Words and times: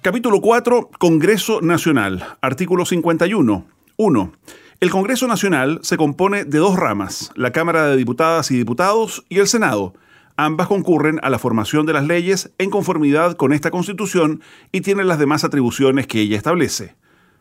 Capítulo 0.00 0.40
4, 0.40 0.90
Congreso 0.96 1.60
Nacional. 1.60 2.24
Artículo 2.40 2.86
51. 2.86 3.66
1. 3.96 4.32
El 4.78 4.90
Congreso 4.90 5.26
Nacional 5.26 5.80
se 5.82 5.96
compone 5.96 6.44
de 6.44 6.58
dos 6.58 6.76
ramas, 6.76 7.32
la 7.34 7.50
Cámara 7.50 7.88
de 7.88 7.96
Diputadas 7.96 8.52
y 8.52 8.56
Diputados 8.56 9.24
y 9.28 9.40
el 9.40 9.48
Senado. 9.48 9.94
Ambas 10.36 10.68
concurren 10.68 11.18
a 11.24 11.30
la 11.30 11.40
formación 11.40 11.84
de 11.84 11.94
las 11.94 12.06
leyes 12.06 12.52
en 12.58 12.70
conformidad 12.70 13.36
con 13.36 13.52
esta 13.52 13.72
Constitución 13.72 14.40
y 14.70 14.82
tienen 14.82 15.08
las 15.08 15.18
demás 15.18 15.42
atribuciones 15.42 16.06
que 16.06 16.20
ella 16.20 16.36
establece. 16.36 16.94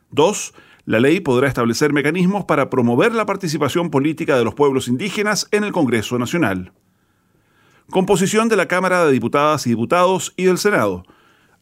2. 0.09 0.55
La 0.85 0.99
ley 0.99 1.19
podrá 1.19 1.47
establecer 1.47 1.93
mecanismos 1.93 2.45
para 2.45 2.71
promover 2.71 3.13
la 3.13 3.27
participación 3.27 3.91
política 3.91 4.35
de 4.35 4.43
los 4.43 4.55
pueblos 4.55 4.87
indígenas 4.87 5.47
en 5.51 5.63
el 5.63 5.73
Congreso 5.73 6.17
Nacional. 6.17 6.73
Composición 7.91 8.49
de 8.49 8.55
la 8.55 8.67
Cámara 8.67 9.05
de 9.05 9.11
Diputadas 9.11 9.67
y 9.67 9.69
Diputados 9.69 10.33
y 10.35 10.45
del 10.45 10.57
Senado. 10.57 11.03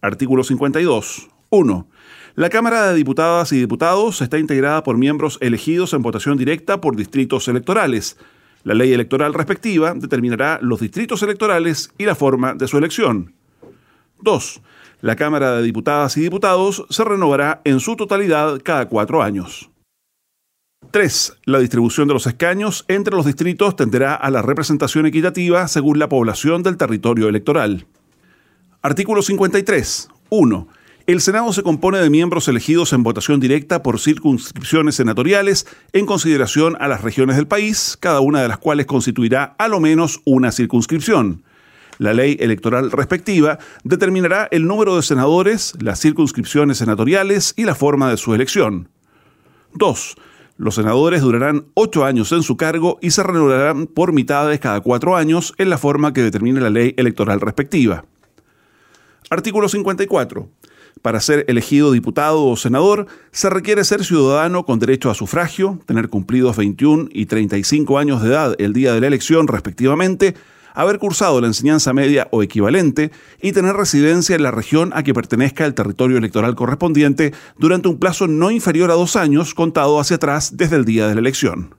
Artículo 0.06 0.44
52. 0.44 1.30
1. 1.50 1.88
La 2.36 2.50
Cámara 2.50 2.88
de 2.88 2.96
Diputadas 2.96 3.52
y 3.52 3.60
Diputados 3.60 4.22
está 4.22 4.38
integrada 4.38 4.84
por 4.84 4.98
miembros 4.98 5.40
elegidos 5.42 5.94
en 5.94 6.04
votación 6.04 6.38
directa 6.38 6.80
por 6.80 6.96
distritos 6.96 7.48
electorales. 7.48 8.18
La 8.64 8.76
ley 8.76 8.94
electoral 8.94 9.34
respectiva 9.34 9.96
determinará 9.96 10.60
los 10.62 10.80
distritos 10.80 11.24
electorales 11.24 11.92
y 11.98 12.06
la 12.06 12.14
forma 12.14 12.54
de 12.54 12.68
su 12.68 12.78
elección. 12.78 13.34
2. 14.22 14.62
La 15.02 15.16
Cámara 15.16 15.58
de 15.58 15.64
Diputadas 15.64 16.18
y 16.18 16.22
Diputados 16.22 16.86
se 16.90 17.04
renovará 17.04 17.62
en 17.64 17.80
su 17.80 17.96
totalidad 17.96 18.62
cada 18.64 18.88
cuatro 18.88 19.24
años. 19.24 19.72
3. 20.92 21.38
La 21.46 21.58
distribución 21.58 22.08
de 22.08 22.14
los 22.14 22.28
escaños 22.28 22.86
entre 22.88 23.16
los 23.16 23.26
distritos 23.26 23.76
tenderá 23.76 24.14
a 24.14 24.30
la 24.30 24.44
representación 24.44 25.08
equitativa 25.08 25.68
según 25.68 25.98
la 25.98 26.10
población 26.10 26.62
del 26.62 26.78
territorio 26.78 27.28
electoral. 27.28 27.88
Artículo 28.86 29.24
53. 29.24 30.10
1. 30.30 30.68
El 31.08 31.20
Senado 31.20 31.52
se 31.54 31.64
compone 31.64 31.98
de 31.98 32.12
miembros 32.12 32.48
elegidos 32.48 32.94
en 32.94 33.02
votación 33.02 33.40
directa 33.40 33.82
por 33.82 34.00
circunscripciones 34.00 34.94
senatoriales 34.94 35.66
en 35.92 36.06
consideración 36.06 36.78
a 36.80 36.88
las 36.88 37.02
regiones 37.02 37.36
del 37.36 37.48
país, 37.48 37.98
cada 38.00 38.20
una 38.20 38.44
de 38.44 38.48
las 38.48 38.60
cuales 38.60 38.86
constituirá 38.86 39.56
a 39.58 39.70
lo 39.70 39.80
menos 39.80 40.22
una 40.24 40.52
circunscripción. 40.52 41.42
La 41.98 42.14
ley 42.14 42.38
electoral 42.40 42.92
respectiva 42.92 43.58
determinará 43.84 44.48
el 44.52 44.68
número 44.68 44.96
de 44.98 45.02
senadores, 45.02 45.74
las 45.82 46.00
circunscripciones 46.00 46.78
senatoriales 46.78 47.56
y 47.58 47.64
la 47.64 47.74
forma 47.74 48.12
de 48.12 48.18
su 48.18 48.36
elección. 48.36 48.90
2. 49.74 50.16
Los 50.58 50.76
senadores 50.76 51.22
durarán 51.22 51.66
ocho 51.74 52.06
años 52.06 52.32
en 52.34 52.44
su 52.44 52.56
cargo 52.56 53.00
y 53.02 53.10
se 53.10 53.24
renovarán 53.24 53.88
por 53.88 54.14
mitades 54.14 54.60
cada 54.60 54.80
cuatro 54.82 55.16
años 55.16 55.56
en 55.58 55.72
la 55.72 55.80
forma 55.80 56.14
que 56.14 56.22
determine 56.22 56.62
la 56.62 56.70
ley 56.70 56.94
electoral 56.98 57.42
respectiva. 57.42 58.06
Artículo 59.30 59.68
54. 59.70 60.48
Para 61.02 61.20
ser 61.20 61.46
elegido 61.48 61.92
diputado 61.92 62.46
o 62.46 62.56
senador, 62.56 63.08
se 63.32 63.50
requiere 63.50 63.84
ser 63.84 64.04
ciudadano 64.04 64.66
con 64.66 64.80
derecho 64.80 65.10
a 65.10 65.16
sufragio, 65.16 65.80
tener 65.86 66.10
cumplidos 66.10 66.56
21 66.58 67.10
y 67.12 67.26
35 67.26 67.98
años 67.98 68.22
de 68.22 68.30
edad 68.30 68.56
el 68.60 68.74
día 68.74 68.94
de 68.94 69.02
la 69.02 69.08
elección 69.08 69.48
respectivamente, 69.48 70.36
haber 70.74 71.00
cursado 71.00 71.42
la 71.42 71.48
enseñanza 71.48 71.94
media 71.94 72.28
o 72.32 72.44
equivalente 72.44 73.12
y 73.42 73.52
tener 73.52 73.76
residencia 73.76 74.36
en 74.36 74.44
la 74.44 74.52
región 74.52 74.92
a 74.94 75.04
que 75.04 75.14
pertenezca 75.14 75.66
el 75.66 75.74
territorio 75.74 76.18
electoral 76.18 76.56
correspondiente 76.56 77.34
durante 77.58 77.88
un 77.88 77.98
plazo 77.98 78.28
no 78.28 78.52
inferior 78.52 78.92
a 78.92 78.96
dos 78.96 79.16
años 79.16 79.54
contado 79.54 80.00
hacia 80.00 80.18
atrás 80.18 80.58
desde 80.58 80.76
el 80.76 80.86
día 80.86 81.08
de 81.08 81.16
la 81.16 81.22
elección. 81.22 81.76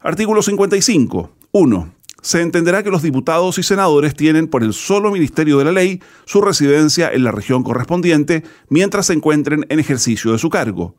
Artículo 0.00 0.42
55. 0.42 1.30
1 1.52 1.96
se 2.26 2.42
entenderá 2.42 2.82
que 2.82 2.90
los 2.90 3.02
diputados 3.02 3.56
y 3.56 3.62
senadores 3.62 4.12
tienen 4.12 4.48
por 4.48 4.64
el 4.64 4.72
solo 4.72 5.12
Ministerio 5.12 5.58
de 5.58 5.64
la 5.64 5.70
Ley 5.70 6.02
su 6.24 6.40
residencia 6.40 7.08
en 7.08 7.22
la 7.22 7.30
región 7.30 7.62
correspondiente 7.62 8.42
mientras 8.68 9.06
se 9.06 9.12
encuentren 9.12 9.64
en 9.68 9.78
ejercicio 9.78 10.32
de 10.32 10.38
su 10.38 10.50
cargo. 10.50 10.96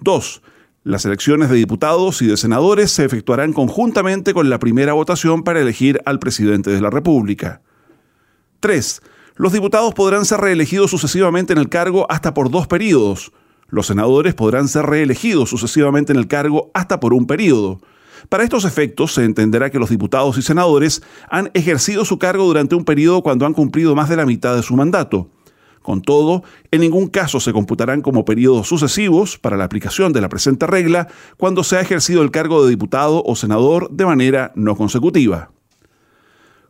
2. 0.00 0.42
Las 0.84 1.06
elecciones 1.06 1.48
de 1.48 1.56
diputados 1.56 2.20
y 2.20 2.26
de 2.26 2.36
senadores 2.36 2.90
se 2.90 3.06
efectuarán 3.06 3.54
conjuntamente 3.54 4.34
con 4.34 4.50
la 4.50 4.58
primera 4.58 4.92
votación 4.92 5.42
para 5.42 5.58
elegir 5.58 6.02
al 6.04 6.18
presidente 6.18 6.68
de 6.68 6.82
la 6.82 6.90
República. 6.90 7.62
3. 8.60 9.00
Los 9.36 9.54
diputados 9.54 9.94
podrán 9.94 10.26
ser 10.26 10.40
reelegidos 10.40 10.90
sucesivamente 10.90 11.54
en 11.54 11.60
el 11.60 11.70
cargo 11.70 12.04
hasta 12.10 12.34
por 12.34 12.50
dos 12.50 12.66
periodos. 12.66 13.32
Los 13.68 13.86
senadores 13.86 14.34
podrán 14.34 14.68
ser 14.68 14.84
reelegidos 14.84 15.48
sucesivamente 15.48 16.12
en 16.12 16.18
el 16.18 16.28
cargo 16.28 16.70
hasta 16.74 17.00
por 17.00 17.14
un 17.14 17.26
periodo. 17.26 17.80
Para 18.28 18.44
estos 18.44 18.64
efectos, 18.64 19.14
se 19.14 19.24
entenderá 19.24 19.70
que 19.70 19.78
los 19.78 19.90
diputados 19.90 20.38
y 20.38 20.42
senadores 20.42 21.02
han 21.28 21.50
ejercido 21.54 22.04
su 22.04 22.18
cargo 22.18 22.44
durante 22.44 22.74
un 22.74 22.84
periodo 22.84 23.22
cuando 23.22 23.46
han 23.46 23.52
cumplido 23.52 23.94
más 23.94 24.08
de 24.08 24.16
la 24.16 24.26
mitad 24.26 24.56
de 24.56 24.62
su 24.62 24.76
mandato. 24.76 25.28
Con 25.82 26.00
todo, 26.00 26.44
en 26.70 26.80
ningún 26.80 27.08
caso 27.08 27.40
se 27.40 27.52
computarán 27.52 28.02
como 28.02 28.24
periodos 28.24 28.68
sucesivos 28.68 29.36
para 29.36 29.56
la 29.56 29.64
aplicación 29.64 30.12
de 30.12 30.20
la 30.20 30.28
presente 30.28 30.66
regla 30.66 31.08
cuando 31.36 31.64
se 31.64 31.76
ha 31.76 31.80
ejercido 31.80 32.22
el 32.22 32.30
cargo 32.30 32.64
de 32.64 32.70
diputado 32.70 33.22
o 33.24 33.34
senador 33.34 33.90
de 33.90 34.06
manera 34.06 34.52
no 34.54 34.76
consecutiva. 34.76 35.50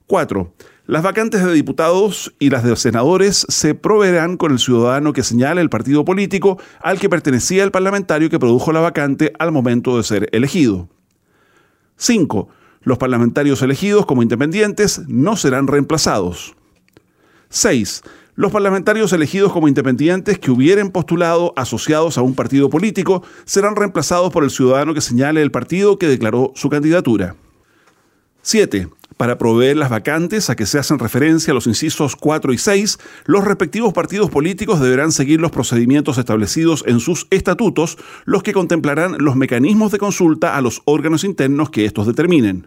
4. 0.06 0.52
Las 0.86 1.02
vacantes 1.02 1.44
de 1.44 1.52
diputados 1.52 2.34
y 2.38 2.50
las 2.50 2.64
de 2.64 2.74
senadores 2.74 3.46
se 3.48 3.74
proveerán 3.74 4.36
con 4.36 4.52
el 4.52 4.58
ciudadano 4.58 5.12
que 5.12 5.22
señale 5.22 5.60
el 5.60 5.70
partido 5.70 6.04
político 6.04 6.58
al 6.80 6.98
que 6.98 7.08
pertenecía 7.08 7.62
el 7.64 7.70
parlamentario 7.70 8.28
que 8.28 8.38
produjo 8.38 8.72
la 8.72 8.80
vacante 8.80 9.32
al 9.38 9.52
momento 9.52 9.96
de 9.96 10.02
ser 10.02 10.28
elegido. 10.32 10.88
5. 12.02 12.48
Los 12.82 12.98
parlamentarios 12.98 13.62
elegidos 13.62 14.06
como 14.06 14.24
independientes 14.24 15.02
no 15.06 15.36
serán 15.36 15.68
reemplazados. 15.68 16.56
6. 17.50 18.02
Los 18.34 18.50
parlamentarios 18.50 19.12
elegidos 19.12 19.52
como 19.52 19.68
independientes 19.68 20.36
que 20.40 20.50
hubieren 20.50 20.90
postulado 20.90 21.52
asociados 21.54 22.18
a 22.18 22.22
un 22.22 22.34
partido 22.34 22.70
político 22.70 23.22
serán 23.44 23.76
reemplazados 23.76 24.32
por 24.32 24.42
el 24.42 24.50
ciudadano 24.50 24.94
que 24.94 25.00
señale 25.00 25.42
el 25.42 25.52
partido 25.52 25.96
que 25.96 26.08
declaró 26.08 26.50
su 26.56 26.68
candidatura. 26.70 27.36
7. 28.42 28.88
Para 29.16 29.38
proveer 29.38 29.76
las 29.76 29.88
vacantes 29.88 30.50
a 30.50 30.56
que 30.56 30.66
se 30.66 30.80
hacen 30.80 30.98
referencia 30.98 31.52
a 31.52 31.54
los 31.54 31.68
incisos 31.68 32.16
4 32.16 32.52
y 32.52 32.58
6, 32.58 32.98
los 33.26 33.44
respectivos 33.44 33.92
partidos 33.92 34.30
políticos 34.30 34.80
deberán 34.80 35.12
seguir 35.12 35.40
los 35.40 35.52
procedimientos 35.52 36.18
establecidos 36.18 36.82
en 36.88 36.98
sus 36.98 37.28
estatutos, 37.30 37.98
los 38.24 38.42
que 38.42 38.52
contemplarán 38.52 39.16
los 39.18 39.36
mecanismos 39.36 39.92
de 39.92 39.98
consulta 39.98 40.56
a 40.56 40.60
los 40.60 40.82
órganos 40.86 41.22
internos 41.22 41.70
que 41.70 41.84
estos 41.84 42.06
determinen. 42.06 42.66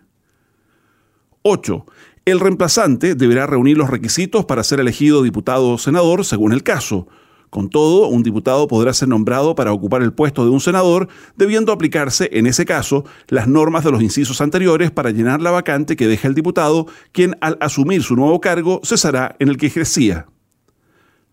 8. 1.41 1.85
El 2.23 2.39
reemplazante 2.39 3.15
deberá 3.15 3.45
reunir 3.45 3.77
los 3.77 3.89
requisitos 3.89 4.45
para 4.45 4.63
ser 4.63 4.79
elegido 4.79 5.23
diputado 5.23 5.71
o 5.71 5.77
senador 5.77 6.23
según 6.23 6.53
el 6.53 6.63
caso. 6.63 7.07
Con 7.55 7.69
todo, 7.69 8.09
un 8.09 8.21
diputado 8.21 8.67
podrá 8.67 8.93
ser 8.93 9.07
nombrado 9.07 9.55
para 9.55 9.71
ocupar 9.71 10.01
el 10.01 10.11
puesto 10.11 10.43
de 10.43 10.49
un 10.49 10.59
senador, 10.59 11.07
debiendo 11.37 11.71
aplicarse, 11.71 12.29
en 12.33 12.47
ese 12.47 12.65
caso, 12.65 13.05
las 13.29 13.47
normas 13.47 13.85
de 13.85 13.91
los 13.91 14.01
incisos 14.01 14.41
anteriores 14.41 14.91
para 14.91 15.11
llenar 15.11 15.39
la 15.39 15.51
vacante 15.51 15.95
que 15.95 16.05
deja 16.05 16.27
el 16.27 16.35
diputado, 16.35 16.85
quien 17.13 17.37
al 17.39 17.57
asumir 17.61 18.03
su 18.03 18.17
nuevo 18.17 18.41
cargo 18.41 18.81
cesará 18.83 19.37
en 19.39 19.47
el 19.47 19.55
que 19.55 19.67
ejercía. 19.67 20.25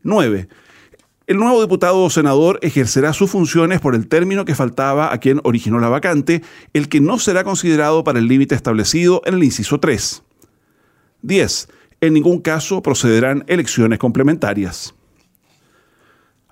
9. 0.05 0.47
El 1.27 1.39
nuevo 1.39 1.61
diputado 1.61 2.05
o 2.05 2.09
senador 2.09 2.61
ejercerá 2.63 3.13
sus 3.13 3.29
funciones 3.29 3.81
por 3.81 3.97
el 3.97 4.07
término 4.07 4.45
que 4.45 4.55
faltaba 4.55 5.13
a 5.13 5.19
quien 5.19 5.41
originó 5.43 5.81
la 5.81 5.89
vacante, 5.89 6.45
el 6.73 6.89
que 6.89 7.01
no 7.01 7.19
será 7.19 7.43
considerado 7.43 8.05
para 8.05 8.21
el 8.21 8.29
límite 8.29 8.55
establecido 8.55 9.23
en 9.25 9.35
el 9.35 9.43
inciso 9.43 9.81
3. 9.81 10.23
10. 11.23 11.69
En 12.01 12.15
ningún 12.15 12.39
caso 12.39 12.81
procederán 12.81 13.43
elecciones 13.49 13.99
complementarias. 13.99 14.95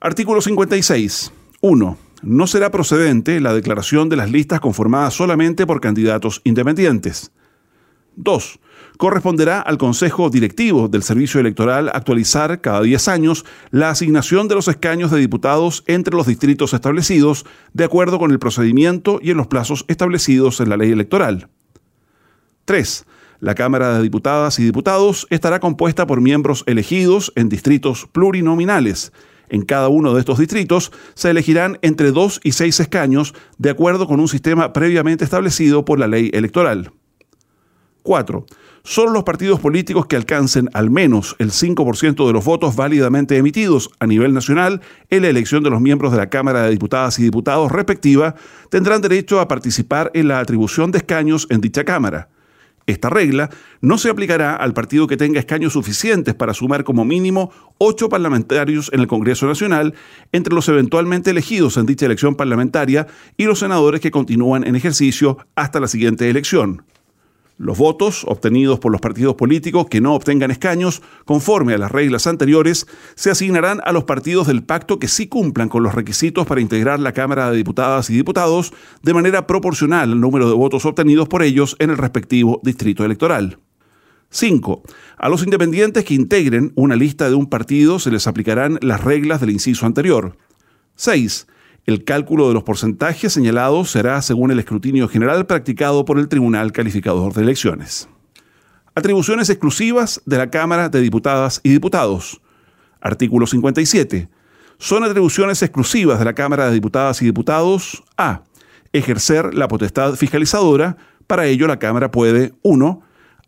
Artículo 0.02 0.40
56. 0.40 1.30
1. 1.60 1.98
No 2.22 2.46
será 2.46 2.70
procedente 2.70 3.38
la 3.38 3.52
declaración 3.52 4.08
de 4.08 4.16
las 4.16 4.30
listas 4.30 4.58
conformadas 4.58 5.12
solamente 5.12 5.66
por 5.66 5.82
candidatos 5.82 6.40
independientes. 6.44 7.32
2. 8.16 8.60
Corresponderá 8.96 9.60
al 9.60 9.76
Consejo 9.76 10.30
Directivo 10.30 10.88
del 10.88 11.02
Servicio 11.02 11.38
Electoral 11.38 11.90
actualizar 11.92 12.62
cada 12.62 12.80
10 12.80 13.08
años 13.08 13.44
la 13.72 13.90
asignación 13.90 14.48
de 14.48 14.54
los 14.54 14.68
escaños 14.68 15.10
de 15.10 15.18
diputados 15.18 15.84
entre 15.86 16.16
los 16.16 16.26
distritos 16.26 16.72
establecidos 16.72 17.44
de 17.74 17.84
acuerdo 17.84 18.18
con 18.18 18.30
el 18.30 18.38
procedimiento 18.38 19.20
y 19.22 19.32
en 19.32 19.36
los 19.36 19.48
plazos 19.48 19.84
establecidos 19.88 20.60
en 20.60 20.70
la 20.70 20.78
ley 20.78 20.92
electoral. 20.92 21.50
3. 22.64 23.04
La 23.40 23.54
Cámara 23.54 23.98
de 23.98 24.02
Diputadas 24.02 24.58
y 24.60 24.64
Diputados 24.64 25.26
estará 25.28 25.60
compuesta 25.60 26.06
por 26.06 26.22
miembros 26.22 26.64
elegidos 26.66 27.34
en 27.36 27.50
distritos 27.50 28.08
plurinominales, 28.10 29.12
En 29.50 29.62
cada 29.62 29.88
uno 29.88 30.14
de 30.14 30.20
estos 30.20 30.38
distritos 30.38 30.92
se 31.14 31.30
elegirán 31.30 31.78
entre 31.82 32.12
dos 32.12 32.40
y 32.42 32.52
seis 32.52 32.80
escaños 32.80 33.34
de 33.58 33.70
acuerdo 33.70 34.06
con 34.06 34.20
un 34.20 34.28
sistema 34.28 34.72
previamente 34.72 35.24
establecido 35.24 35.84
por 35.84 35.98
la 35.98 36.06
ley 36.06 36.30
electoral. 36.32 36.92
4. 38.02 38.46
Solo 38.82 39.10
los 39.10 39.24
partidos 39.24 39.60
políticos 39.60 40.06
que 40.06 40.16
alcancen 40.16 40.70
al 40.72 40.88
menos 40.88 41.36
el 41.38 41.50
5% 41.50 42.26
de 42.26 42.32
los 42.32 42.44
votos 42.44 42.76
válidamente 42.76 43.36
emitidos 43.36 43.90
a 43.98 44.06
nivel 44.06 44.32
nacional 44.32 44.80
en 45.10 45.22
la 45.22 45.28
elección 45.28 45.62
de 45.62 45.70
los 45.70 45.82
miembros 45.82 46.12
de 46.12 46.18
la 46.18 46.30
Cámara 46.30 46.62
de 46.62 46.70
Diputadas 46.70 47.18
y 47.18 47.22
Diputados 47.22 47.70
respectiva 47.70 48.36
tendrán 48.70 49.02
derecho 49.02 49.40
a 49.40 49.48
participar 49.48 50.10
en 50.14 50.28
la 50.28 50.40
atribución 50.40 50.92
de 50.92 50.98
escaños 50.98 51.46
en 51.50 51.60
dicha 51.60 51.84
Cámara. 51.84 52.30
Esta 52.90 53.08
regla 53.08 53.50
no 53.80 53.98
se 53.98 54.10
aplicará 54.10 54.56
al 54.56 54.74
partido 54.74 55.06
que 55.06 55.16
tenga 55.16 55.38
escaños 55.38 55.74
suficientes 55.74 56.34
para 56.34 56.54
sumar 56.54 56.82
como 56.82 57.04
mínimo 57.04 57.52
ocho 57.78 58.08
parlamentarios 58.08 58.90
en 58.92 58.98
el 58.98 59.06
Congreso 59.06 59.46
Nacional 59.46 59.94
entre 60.32 60.54
los 60.54 60.68
eventualmente 60.68 61.30
elegidos 61.30 61.76
en 61.76 61.86
dicha 61.86 62.06
elección 62.06 62.34
parlamentaria 62.34 63.06
y 63.36 63.44
los 63.44 63.60
senadores 63.60 64.00
que 64.00 64.10
continúan 64.10 64.66
en 64.66 64.74
ejercicio 64.74 65.38
hasta 65.54 65.78
la 65.78 65.86
siguiente 65.86 66.28
elección. 66.28 66.82
Los 67.60 67.76
votos 67.76 68.24
obtenidos 68.26 68.78
por 68.78 68.90
los 68.90 69.02
partidos 69.02 69.34
políticos 69.34 69.84
que 69.90 70.00
no 70.00 70.14
obtengan 70.14 70.50
escaños, 70.50 71.02
conforme 71.26 71.74
a 71.74 71.78
las 71.78 71.92
reglas 71.92 72.26
anteriores, 72.26 72.86
se 73.16 73.30
asignarán 73.30 73.82
a 73.84 73.92
los 73.92 74.04
partidos 74.04 74.46
del 74.46 74.62
pacto 74.62 74.98
que 74.98 75.08
sí 75.08 75.26
cumplan 75.26 75.68
con 75.68 75.82
los 75.82 75.94
requisitos 75.94 76.46
para 76.46 76.62
integrar 76.62 77.00
la 77.00 77.12
Cámara 77.12 77.50
de 77.50 77.58
Diputadas 77.58 78.08
y 78.08 78.14
Diputados 78.14 78.72
de 79.02 79.12
manera 79.12 79.46
proporcional 79.46 80.10
al 80.10 80.20
número 80.22 80.48
de 80.48 80.54
votos 80.54 80.86
obtenidos 80.86 81.28
por 81.28 81.42
ellos 81.42 81.76
en 81.80 81.90
el 81.90 81.98
respectivo 81.98 82.62
distrito 82.64 83.04
electoral. 83.04 83.58
5. 84.30 84.82
A 85.18 85.28
los 85.28 85.42
independientes 85.42 86.06
que 86.06 86.14
integren 86.14 86.72
una 86.76 86.96
lista 86.96 87.28
de 87.28 87.34
un 87.34 87.50
partido 87.50 87.98
se 87.98 88.10
les 88.10 88.26
aplicarán 88.26 88.78
las 88.80 89.04
reglas 89.04 89.42
del 89.42 89.50
inciso 89.50 89.84
anterior. 89.84 90.38
6. 90.94 91.46
El 91.86 92.04
cálculo 92.04 92.48
de 92.48 92.54
los 92.54 92.62
porcentajes 92.62 93.32
señalados 93.32 93.90
será 93.90 94.20
según 94.22 94.50
el 94.50 94.58
escrutinio 94.58 95.08
general 95.08 95.46
practicado 95.46 96.04
por 96.04 96.18
el 96.18 96.28
Tribunal 96.28 96.72
Calificador 96.72 97.32
de 97.32 97.42
Elecciones. 97.42 98.08
Atribuciones 98.94 99.48
exclusivas 99.48 100.20
de 100.26 100.36
la 100.36 100.50
Cámara 100.50 100.88
de 100.88 101.00
Diputadas 101.00 101.60
y 101.62 101.70
Diputados. 101.70 102.42
Artículo 103.00 103.46
57. 103.46 104.28
Son 104.78 105.04
atribuciones 105.04 105.62
exclusivas 105.62 106.18
de 106.18 106.24
la 106.24 106.34
Cámara 106.34 106.66
de 106.66 106.74
Diputadas 106.74 107.22
y 107.22 107.24
Diputados 107.24 108.02
a. 108.16 108.42
Ejercer 108.92 109.54
la 109.54 109.68
potestad 109.68 110.14
fiscalizadora. 110.16 110.96
Para 111.26 111.46
ello 111.46 111.66
la 111.66 111.78
Cámara 111.78 112.10
puede 112.10 112.52
1 112.62 113.02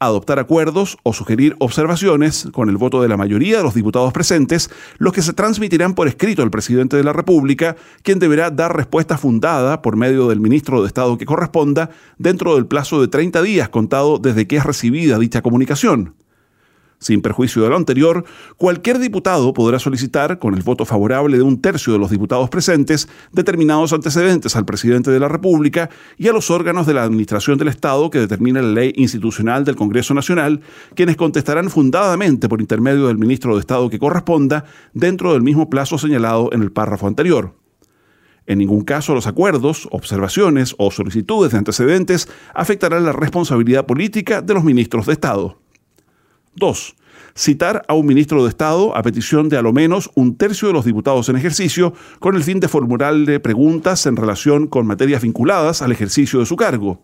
adoptar 0.07 0.39
acuerdos 0.39 0.99
o 1.03 1.13
sugerir 1.13 1.57
observaciones 1.59 2.49
con 2.53 2.69
el 2.69 2.77
voto 2.77 3.03
de 3.03 3.09
la 3.09 3.17
mayoría 3.17 3.59
de 3.59 3.63
los 3.63 3.75
diputados 3.75 4.13
presentes, 4.13 4.71
los 4.99 5.13
que 5.13 5.23
se 5.23 5.33
transmitirán 5.33 5.95
por 5.95 6.09
escrito 6.09 6.43
al 6.43 6.51
presidente 6.51 6.97
de 6.97 7.05
la 7.05 7.13
República, 7.13 7.77
quien 8.03 8.19
deberá 8.19 8.51
dar 8.51 8.77
respuesta 8.77 9.19
fundada 9.19 9.83
por 9.83 9.97
medio 9.97 10.29
del 10.29 10.41
ministro 10.41 10.81
de 10.81 10.89
Estado 10.89 11.19
que 11.19 11.27
corresponda 11.27 11.91
dentro 12.19 12.55
del 12.55 12.67
plazo 12.67 13.01
de 13.01 13.09
30 13.09 13.43
días 13.43 13.69
contado 13.69 14.19
desde 14.19 14.47
que 14.47 14.57
es 14.57 14.65
recibida 14.65 15.19
dicha 15.19 15.43
comunicación. 15.43 16.22
Sin 17.03 17.21
perjuicio 17.21 17.65
de 17.65 17.69
lo 17.69 17.77
anterior, 17.77 18.25
cualquier 18.57 19.01
diputado 19.01 19.53
podrá 19.53 19.81
solicitar, 19.81 20.39
con 20.39 20.55
el 20.55 20.63
voto 20.63 20.85
favorable 20.85 21.37
de 21.37 21.43
un 21.43 21.61
tercio 21.61 21.93
de 21.93 21.99
los 21.99 22.11
diputados 22.11 22.49
presentes, 22.49 23.09
determinados 23.33 23.93
antecedentes 23.93 24.55
al 24.55 24.65
presidente 24.65 25.11
de 25.11 25.19
la 25.19 25.27
República 25.27 25.91
y 26.17 26.29
a 26.29 26.33
los 26.33 26.49
órganos 26.53 26.87
de 26.87 26.95
la 26.95 27.03
Administración 27.03 27.59
del 27.59 27.67
Estado 27.67 28.09
que 28.09 28.21
determina 28.21 28.63
la 28.63 28.69
ley 28.69 28.93
institucional 28.95 29.65
del 29.65 29.75
Congreso 29.75 30.15
Nacional, 30.15 30.61
quienes 30.95 31.17
contestarán 31.17 31.71
fundadamente 31.71 32.49
por 32.49 32.61
intermedio 32.61 33.09
del 33.09 33.19
ministro 33.19 33.55
de 33.55 33.61
Estado 33.61 33.91
que 33.91 33.99
corresponda 33.99 34.65
dentro 34.95 35.33
del 35.33 35.43
mismo 35.43 35.69
plazo 35.69 35.99
señalado 35.99 36.51
en 36.53 36.63
el 36.63 36.71
párrafo 36.71 37.09
anterior. 37.09 37.57
En 38.47 38.59
ningún 38.59 38.83
caso 38.85 39.13
los 39.13 39.27
acuerdos, 39.27 39.89
observaciones 39.91 40.77
o 40.79 40.93
solicitudes 40.93 41.51
de 41.51 41.59
antecedentes 41.59 42.29
afectarán 42.55 43.05
la 43.05 43.13
responsabilidad 43.13 43.87
política 43.87 44.41
de 44.41 44.55
los 44.55 44.63
ministros 44.63 45.07
de 45.07 45.15
Estado. 45.15 45.62
2. 46.57 46.97
Citar 47.35 47.83
a 47.89 47.95
un 47.95 48.07
ministro 48.07 48.43
de 48.43 48.49
Estado 48.49 48.97
a 48.97 49.03
petición 49.03 49.49
de 49.49 49.57
a 49.57 49.63
lo 49.63 49.73
menos 49.73 50.11
un 50.15 50.37
tercio 50.37 50.69
de 50.69 50.75
los 50.75 50.85
diputados 50.85 51.29
en 51.29 51.37
ejercicio 51.37 51.95
con 52.19 52.37
el 52.37 52.45
fin 52.45 52.61
de 52.61 52.69
formularle 52.69 53.41
preguntas 53.41 54.07
en 54.07 54.17
relación 54.17 54.67
con 54.67 54.87
materias 54.87 55.23
vinculadas 55.23 55.83
al 55.83 55.93
ejercicio 55.93 56.41
de 56.41 56.47
su 56.47 56.57
cargo. 56.57 57.03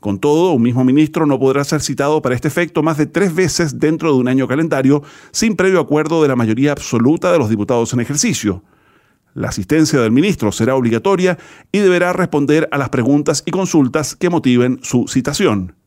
Con 0.00 0.18
todo, 0.18 0.52
un 0.52 0.62
mismo 0.62 0.82
ministro 0.82 1.26
no 1.26 1.38
podrá 1.38 1.62
ser 1.62 1.82
citado 1.82 2.22
para 2.22 2.34
este 2.34 2.48
efecto 2.48 2.82
más 2.82 2.96
de 2.96 3.06
tres 3.06 3.34
veces 3.34 3.78
dentro 3.78 4.12
de 4.12 4.18
un 4.18 4.28
año 4.28 4.48
calendario 4.48 5.02
sin 5.30 5.56
previo 5.56 5.80
acuerdo 5.80 6.22
de 6.22 6.28
la 6.28 6.36
mayoría 6.36 6.72
absoluta 6.72 7.30
de 7.30 7.38
los 7.38 7.50
diputados 7.50 7.92
en 7.92 8.00
ejercicio. 8.00 8.64
La 9.34 9.48
asistencia 9.48 10.00
del 10.00 10.10
ministro 10.10 10.52
será 10.52 10.74
obligatoria 10.74 11.38
y 11.70 11.78
deberá 11.78 12.12
responder 12.12 12.68
a 12.72 12.78
las 12.78 12.88
preguntas 12.88 13.42
y 13.46 13.50
consultas 13.50 14.16
que 14.16 14.30
motiven 14.30 14.80
su 14.82 15.06
citación. 15.06 15.79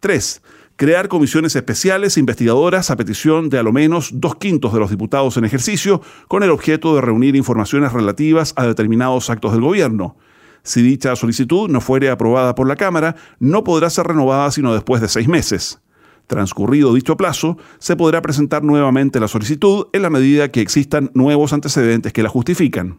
3 0.00 0.42
crear 0.76 1.08
comisiones 1.08 1.56
especiales 1.56 2.18
investigadoras 2.18 2.90
a 2.90 2.96
petición 2.96 3.48
de 3.48 3.58
a 3.58 3.62
lo 3.62 3.72
menos 3.72 4.10
dos 4.12 4.36
quintos 4.36 4.74
de 4.74 4.78
los 4.78 4.90
diputados 4.90 5.36
en 5.38 5.46
ejercicio 5.46 6.02
con 6.28 6.42
el 6.42 6.50
objeto 6.50 6.94
de 6.94 7.00
reunir 7.00 7.34
informaciones 7.34 7.92
relativas 7.92 8.52
a 8.56 8.66
determinados 8.66 9.30
actos 9.30 9.52
del 9.52 9.62
gobierno. 9.62 10.16
Si 10.62 10.82
dicha 10.82 11.16
solicitud 11.16 11.70
no 11.70 11.80
fuere 11.80 12.10
aprobada 12.10 12.54
por 12.54 12.68
la 12.68 12.76
Cámara, 12.76 13.16
no 13.38 13.64
podrá 13.64 13.88
ser 13.88 14.06
renovada 14.06 14.50
sino 14.50 14.74
después 14.74 15.00
de 15.00 15.08
seis 15.08 15.28
meses. 15.28 15.80
Transcurrido 16.26 16.92
dicho 16.92 17.16
plazo, 17.16 17.56
se 17.78 17.96
podrá 17.96 18.20
presentar 18.20 18.62
nuevamente 18.62 19.20
la 19.20 19.28
solicitud 19.28 19.86
en 19.92 20.02
la 20.02 20.10
medida 20.10 20.50
que 20.50 20.60
existan 20.60 21.10
nuevos 21.14 21.52
antecedentes 21.52 22.12
que 22.12 22.22
la 22.22 22.28
justifican. 22.28 22.98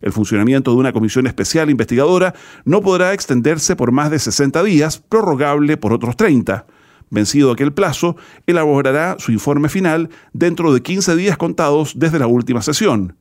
El 0.00 0.12
funcionamiento 0.12 0.72
de 0.72 0.76
una 0.76 0.92
comisión 0.92 1.26
especial 1.26 1.70
investigadora 1.70 2.34
no 2.64 2.80
podrá 2.80 3.12
extenderse 3.12 3.76
por 3.76 3.92
más 3.92 4.10
de 4.10 4.18
60 4.18 4.62
días, 4.62 4.98
prorrogable 4.98 5.76
por 5.76 5.92
otros 5.92 6.16
30. 6.16 6.66
Vencido 7.08 7.52
aquel 7.52 7.72
plazo, 7.72 8.16
elaborará 8.46 9.16
su 9.18 9.32
informe 9.32 9.68
final 9.68 10.10
dentro 10.32 10.74
de 10.74 10.82
15 10.82 11.16
días 11.16 11.36
contados 11.36 11.94
desde 11.96 12.18
la 12.18 12.26
última 12.26 12.62
sesión. 12.62 13.16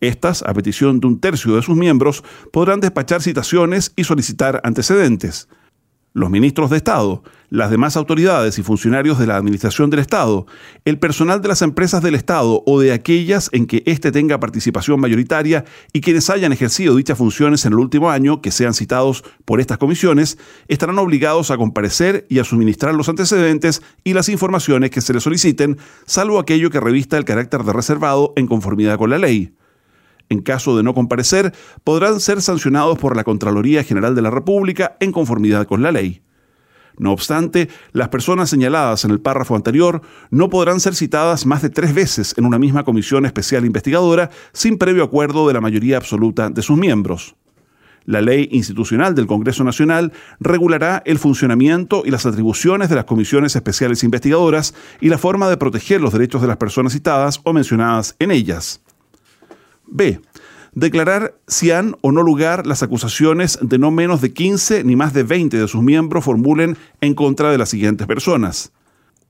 Estas, 0.00 0.42
a 0.42 0.52
petición 0.54 1.00
de 1.00 1.06
un 1.06 1.20
tercio 1.20 1.56
de 1.56 1.62
sus 1.62 1.76
miembros, 1.76 2.22
podrán 2.52 2.80
despachar 2.80 3.22
citaciones 3.22 3.92
y 3.96 4.04
solicitar 4.04 4.60
antecedentes 4.62 5.48
los 6.16 6.30
ministros 6.30 6.70
de 6.70 6.78
Estado, 6.78 7.22
las 7.50 7.70
demás 7.70 7.94
autoridades 7.94 8.58
y 8.58 8.62
funcionarios 8.62 9.18
de 9.18 9.26
la 9.26 9.36
Administración 9.36 9.90
del 9.90 10.00
Estado, 10.00 10.46
el 10.86 10.98
personal 10.98 11.42
de 11.42 11.48
las 11.48 11.60
empresas 11.60 12.02
del 12.02 12.14
Estado 12.14 12.62
o 12.64 12.80
de 12.80 12.92
aquellas 12.92 13.50
en 13.52 13.66
que 13.66 13.82
éste 13.84 14.10
tenga 14.12 14.40
participación 14.40 14.98
mayoritaria 14.98 15.66
y 15.92 16.00
quienes 16.00 16.30
hayan 16.30 16.54
ejercido 16.54 16.96
dichas 16.96 17.18
funciones 17.18 17.66
en 17.66 17.74
el 17.74 17.78
último 17.78 18.08
año, 18.08 18.40
que 18.40 18.50
sean 18.50 18.72
citados 18.72 19.24
por 19.44 19.60
estas 19.60 19.76
comisiones, 19.76 20.38
estarán 20.68 20.98
obligados 20.98 21.50
a 21.50 21.58
comparecer 21.58 22.24
y 22.30 22.38
a 22.38 22.44
suministrar 22.44 22.94
los 22.94 23.10
antecedentes 23.10 23.82
y 24.02 24.14
las 24.14 24.30
informaciones 24.30 24.90
que 24.90 25.02
se 25.02 25.12
les 25.12 25.22
soliciten, 25.22 25.76
salvo 26.06 26.38
aquello 26.38 26.70
que 26.70 26.80
revista 26.80 27.18
el 27.18 27.26
carácter 27.26 27.62
de 27.62 27.74
reservado 27.74 28.32
en 28.36 28.46
conformidad 28.46 28.96
con 28.96 29.10
la 29.10 29.18
ley. 29.18 29.52
En 30.28 30.42
caso 30.42 30.76
de 30.76 30.82
no 30.82 30.94
comparecer, 30.94 31.54
podrán 31.84 32.20
ser 32.20 32.42
sancionados 32.42 32.98
por 32.98 33.16
la 33.16 33.24
Contraloría 33.24 33.84
General 33.84 34.14
de 34.14 34.22
la 34.22 34.30
República 34.30 34.96
en 35.00 35.12
conformidad 35.12 35.66
con 35.66 35.82
la 35.82 35.92
ley. 35.92 36.22
No 36.98 37.12
obstante, 37.12 37.68
las 37.92 38.08
personas 38.08 38.48
señaladas 38.48 39.04
en 39.04 39.10
el 39.10 39.20
párrafo 39.20 39.54
anterior 39.54 40.00
no 40.30 40.48
podrán 40.48 40.80
ser 40.80 40.94
citadas 40.94 41.44
más 41.44 41.60
de 41.60 41.68
tres 41.68 41.94
veces 41.94 42.34
en 42.38 42.46
una 42.46 42.58
misma 42.58 42.84
comisión 42.84 43.26
especial 43.26 43.66
investigadora 43.66 44.30
sin 44.52 44.78
previo 44.78 45.04
acuerdo 45.04 45.46
de 45.46 45.54
la 45.54 45.60
mayoría 45.60 45.98
absoluta 45.98 46.48
de 46.48 46.62
sus 46.62 46.78
miembros. 46.78 47.36
La 48.06 48.20
ley 48.20 48.48
institucional 48.52 49.16
del 49.16 49.26
Congreso 49.26 49.64
Nacional 49.64 50.12
regulará 50.38 51.02
el 51.04 51.18
funcionamiento 51.18 52.02
y 52.04 52.10
las 52.10 52.24
atribuciones 52.24 52.88
de 52.88 52.94
las 52.94 53.04
comisiones 53.04 53.56
especiales 53.56 54.04
investigadoras 54.04 54.74
y 55.00 55.08
la 55.08 55.18
forma 55.18 55.50
de 55.50 55.56
proteger 55.56 56.00
los 56.00 56.12
derechos 56.12 56.40
de 56.40 56.48
las 56.48 56.56
personas 56.56 56.92
citadas 56.92 57.40
o 57.42 57.52
mencionadas 57.52 58.14
en 58.20 58.30
ellas. 58.30 58.80
B. 59.86 60.20
Declarar 60.72 61.34
si 61.46 61.70
han 61.70 61.96
o 62.02 62.12
no 62.12 62.22
lugar 62.22 62.66
las 62.66 62.82
acusaciones 62.82 63.58
de 63.62 63.78
no 63.78 63.90
menos 63.90 64.20
de 64.20 64.32
15 64.32 64.84
ni 64.84 64.94
más 64.94 65.14
de 65.14 65.22
20 65.22 65.56
de 65.56 65.68
sus 65.68 65.82
miembros 65.82 66.24
formulen 66.24 66.76
en 67.00 67.14
contra 67.14 67.50
de 67.50 67.58
las 67.58 67.70
siguientes 67.70 68.06
personas. 68.06 68.72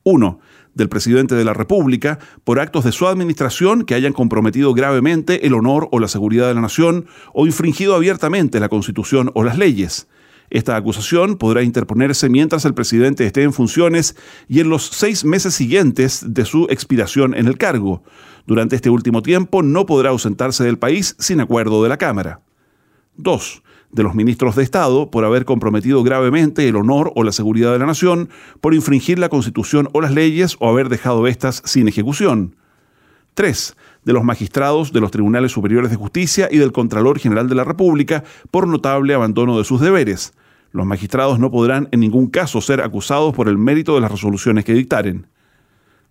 1 0.03 0.41
del 0.77 0.89
presidente 0.89 1.35
de 1.35 1.45
la 1.45 1.55
República 1.55 2.19
por 2.45 2.61
actos 2.61 2.85
de 2.85 2.93
su 2.93 3.09
administración 3.09 3.85
que 3.85 3.95
hayan 3.95 4.13
comprometido 4.13 4.75
gravemente 4.75 5.47
el 5.47 5.55
honor 5.55 5.89
o 5.91 5.99
la 5.99 6.07
seguridad 6.07 6.49
de 6.49 6.55
la 6.55 6.61
nación 6.61 7.07
o 7.33 7.47
infringido 7.47 7.95
abiertamente 7.95 8.61
la 8.61 8.69
Constitución 8.69 9.31
o 9.35 9.43
las 9.43 9.59
leyes. 9.59 10.07
Esta 10.51 10.77
acusación 10.77 11.37
podrá 11.39 11.63
interponerse 11.63 12.29
mientras 12.29 12.65
el 12.65 12.75
presidente 12.75 13.27
esté 13.27 13.43
en 13.43 13.53
funciones 13.53 14.15
y 14.49 14.61
en 14.61 14.69
los 14.69 14.87
seis 14.87 15.25
meses 15.25 15.55
siguientes 15.55 16.25
de 16.27 16.45
su 16.45 16.67
expiración 16.71 17.35
en 17.35 17.49
el 17.49 17.59
cargo. 17.59 18.03
Durante 18.47 18.77
este 18.77 18.91
último 18.91 19.23
tiempo 19.23 19.63
no 19.63 19.87
podrá 19.87 20.11
ausentarse 20.11 20.63
del 20.63 20.79
país 20.79 21.17
sin 21.19 21.41
acuerdo 21.41 21.83
de 21.83 21.89
la 21.89 21.97
Cámara. 21.97 22.41
2. 23.17 23.63
De 23.91 24.03
los 24.05 24.15
ministros 24.15 24.55
de 24.55 24.63
Estado 24.63 25.11
por 25.11 25.25
haber 25.25 25.45
comprometido 25.45 26.05
gravemente 26.05 26.69
el 26.69 26.77
honor 26.77 27.13
o 27.17 27.25
la 27.25 27.33
seguridad 27.33 27.73
de 27.73 27.81
la 27.81 27.87
nación, 27.87 28.29
por 28.61 28.73
infringir 28.73 29.19
la 29.19 29.29
Constitución 29.29 29.89
o 29.93 30.01
las 30.01 30.13
leyes 30.13 30.57
o 30.61 30.69
haber 30.69 30.89
dejado 30.89 31.27
éstas 31.27 31.61
sin 31.65 31.89
ejecución. 31.89 32.55
3. 33.35 33.77
De 34.05 34.13
los 34.13 34.23
magistrados 34.23 34.93
de 34.93 35.01
los 35.01 35.11
tribunales 35.11 35.51
superiores 35.51 35.91
de 35.91 35.97
justicia 35.97 36.49
y 36.51 36.59
del 36.59 36.73
Contralor 36.73 37.19
General 37.19 37.49
de 37.49 37.55
la 37.57 37.65
República 37.65 38.23
por 38.53 38.69
notable 38.69 39.13
abandono 39.13 39.59
de 39.59 39.65
sus 39.65 39.81
deberes. 39.81 40.35
Los 40.71 40.87
magistrados 40.87 41.41
no 41.41 41.51
podrán 41.51 41.89
en 41.91 42.01
ningún 42.01 42.29
caso 42.29 42.61
ser 42.61 42.81
acusados 42.81 43.35
por 43.35 43.49
el 43.49 43.59
mérito 43.59 43.97
de 43.97 44.03
las 44.03 44.13
resoluciones 44.13 44.65
que 44.65 44.75
dictaren. 44.75 45.27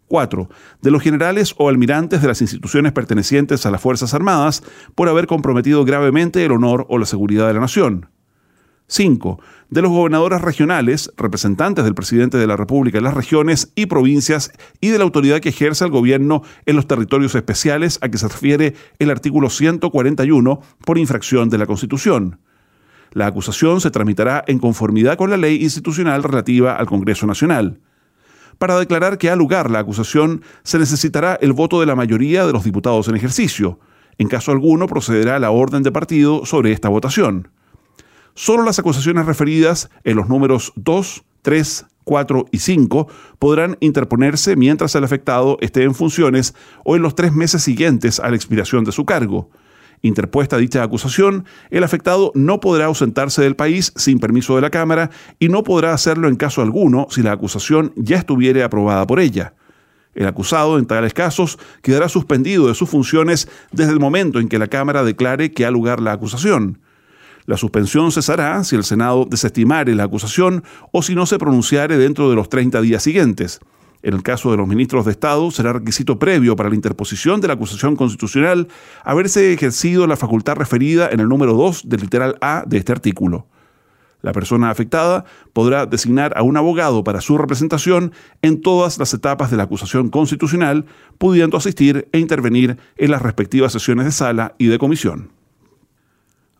4. 0.07 0.49
De 0.81 0.91
los 0.91 1.01
generales 1.01 1.55
o 1.57 1.69
almirantes 1.69 2.21
de 2.21 2.27
las 2.27 2.41
instituciones 2.41 2.91
pertenecientes 2.91 3.65
a 3.65 3.71
las 3.71 3.81
Fuerzas 3.81 4.13
Armadas 4.13 4.63
por 4.95 5.09
haber 5.09 5.27
comprometido 5.27 5.85
gravemente 5.85 6.43
el 6.45 6.51
honor 6.51 6.85
o 6.89 6.97
la 6.97 7.05
seguridad 7.05 7.47
de 7.47 7.53
la 7.53 7.61
nación. 7.61 8.09
5. 8.87 9.39
De 9.69 9.81
los 9.81 9.91
gobernadores 9.91 10.41
regionales, 10.41 11.11
representantes 11.17 11.83
del 11.83 11.95
presidente 11.95 12.37
de 12.37 12.45
la 12.45 12.55
República 12.55 12.99
en 12.99 13.03
las 13.03 13.15
regiones 13.15 13.71
y 13.75 13.87
provincias 13.87 14.51
y 14.79 14.89
de 14.89 14.99
la 14.99 15.03
autoridad 15.03 15.39
que 15.39 15.49
ejerce 15.49 15.85
el 15.85 15.91
gobierno 15.91 16.43
en 16.67 16.75
los 16.75 16.85
territorios 16.85 17.33
especiales 17.33 17.97
a 18.01 18.09
que 18.09 18.19
se 18.19 18.27
refiere 18.27 18.75
el 18.99 19.09
artículo 19.09 19.49
141 19.49 20.61
por 20.85 20.97
infracción 20.99 21.49
de 21.49 21.57
la 21.57 21.65
Constitución. 21.65 22.39
La 23.11 23.27
acusación 23.27 23.81
se 23.81 23.91
tramitará 23.91 24.43
en 24.45 24.59
conformidad 24.59 25.17
con 25.17 25.29
la 25.29 25.37
ley 25.37 25.63
institucional 25.63 26.21
relativa 26.21 26.75
al 26.75 26.85
Congreso 26.85 27.25
Nacional. 27.25 27.79
Para 28.57 28.79
declarar 28.79 29.17
que 29.17 29.29
ha 29.29 29.35
lugar 29.35 29.69
la 29.69 29.79
acusación 29.79 30.41
se 30.63 30.79
necesitará 30.79 31.37
el 31.41 31.53
voto 31.53 31.79
de 31.79 31.85
la 31.85 31.95
mayoría 31.95 32.45
de 32.45 32.53
los 32.53 32.63
diputados 32.63 33.07
en 33.07 33.15
ejercicio. 33.15 33.79
En 34.17 34.27
caso 34.27 34.51
alguno 34.51 34.87
procederá 34.87 35.39
la 35.39 35.51
orden 35.51 35.83
de 35.83 35.91
partido 35.91 36.45
sobre 36.45 36.71
esta 36.71 36.89
votación. 36.89 37.49
Solo 38.33 38.63
las 38.63 38.79
acusaciones 38.79 39.25
referidas 39.25 39.89
en 40.03 40.17
los 40.17 40.29
números 40.29 40.73
2, 40.75 41.23
3, 41.41 41.85
4 42.05 42.45
y 42.51 42.59
5 42.59 43.07
podrán 43.39 43.77
interponerse 43.81 44.55
mientras 44.55 44.95
el 44.95 45.03
afectado 45.03 45.57
esté 45.59 45.83
en 45.83 45.95
funciones 45.95 46.53
o 46.85 46.95
en 46.95 47.01
los 47.01 47.15
tres 47.15 47.33
meses 47.33 47.63
siguientes 47.63 48.19
a 48.19 48.29
la 48.29 48.35
expiración 48.35 48.85
de 48.85 48.91
su 48.91 49.05
cargo. 49.05 49.49
Interpuesta 50.01 50.57
dicha 50.57 50.83
acusación, 50.83 51.45
el 51.69 51.83
afectado 51.83 52.31
no 52.35 52.59
podrá 52.59 52.85
ausentarse 52.85 53.41
del 53.41 53.55
país 53.55 53.93
sin 53.95 54.19
permiso 54.19 54.55
de 54.55 54.61
la 54.61 54.69
Cámara 54.69 55.09
y 55.39 55.49
no 55.49 55.63
podrá 55.63 55.93
hacerlo 55.93 56.27
en 56.27 56.35
caso 56.35 56.61
alguno 56.61 57.07
si 57.09 57.23
la 57.23 57.31
acusación 57.31 57.93
ya 57.95 58.17
estuviere 58.17 58.63
aprobada 58.63 59.07
por 59.07 59.19
ella. 59.19 59.53
El 60.13 60.27
acusado, 60.27 60.79
en 60.79 60.85
tales 60.85 61.13
casos, 61.13 61.59
quedará 61.81 62.07
suspendido 62.07 62.67
de 62.67 62.75
sus 62.75 62.89
funciones 62.89 63.49
desde 63.71 63.91
el 63.91 63.99
momento 63.99 64.39
en 64.39 64.47
que 64.47 64.59
la 64.59 64.67
Cámara 64.67 65.03
declare 65.03 65.51
que 65.51 65.65
ha 65.65 65.71
lugar 65.71 65.99
la 65.99 66.13
acusación. 66.13 66.79
La 67.45 67.57
suspensión 67.57 68.11
cesará 68.11 68.63
si 68.63 68.75
el 68.75 68.83
Senado 68.83 69.27
desestimare 69.29 69.93
la 69.93 70.05
acusación 70.05 70.63
o 70.91 71.03
si 71.03 71.13
no 71.13 71.25
se 71.25 71.37
pronunciare 71.37 71.97
dentro 71.97 72.29
de 72.29 72.35
los 72.35 72.49
30 72.49 72.81
días 72.81 73.03
siguientes. 73.03 73.59
En 74.05 74.13
el 74.13 74.21
caso 74.21 74.51
de 74.51 74.57
los 74.57 74.67
ministros 74.67 75.03
de 75.03 75.11
Estado, 75.11 75.49
será 75.49 75.73
requisito 75.73 76.19
previo 76.19 76.55
para 76.55 76.69
la 76.69 76.75
interposición 76.75 77.41
de 77.41 77.47
la 77.47 77.55
acusación 77.55 77.95
constitucional 77.95 78.67
haberse 79.03 79.51
ejercido 79.51 80.05
la 80.05 80.15
facultad 80.15 80.57
referida 80.57 81.09
en 81.11 81.21
el 81.21 81.27
número 81.27 81.53
2 81.53 81.89
del 81.89 82.01
literal 82.01 82.37
A 82.39 82.63
de 82.67 82.77
este 82.77 82.91
artículo. 82.91 83.47
La 84.21 84.31
persona 84.31 84.69
afectada 84.69 85.25
podrá 85.53 85.87
designar 85.87 86.37
a 86.37 86.43
un 86.43 86.55
abogado 86.55 87.03
para 87.03 87.19
su 87.19 87.35
representación 87.35 88.13
en 88.43 88.61
todas 88.61 88.99
las 88.99 89.11
etapas 89.11 89.49
de 89.49 89.57
la 89.57 89.63
acusación 89.63 90.11
constitucional, 90.11 90.85
pudiendo 91.17 91.57
asistir 91.57 92.07
e 92.11 92.19
intervenir 92.19 92.77
en 92.97 93.09
las 93.09 93.23
respectivas 93.23 93.71
sesiones 93.71 94.05
de 94.05 94.11
sala 94.11 94.53
y 94.59 94.67
de 94.67 94.77
comisión. 94.77 95.31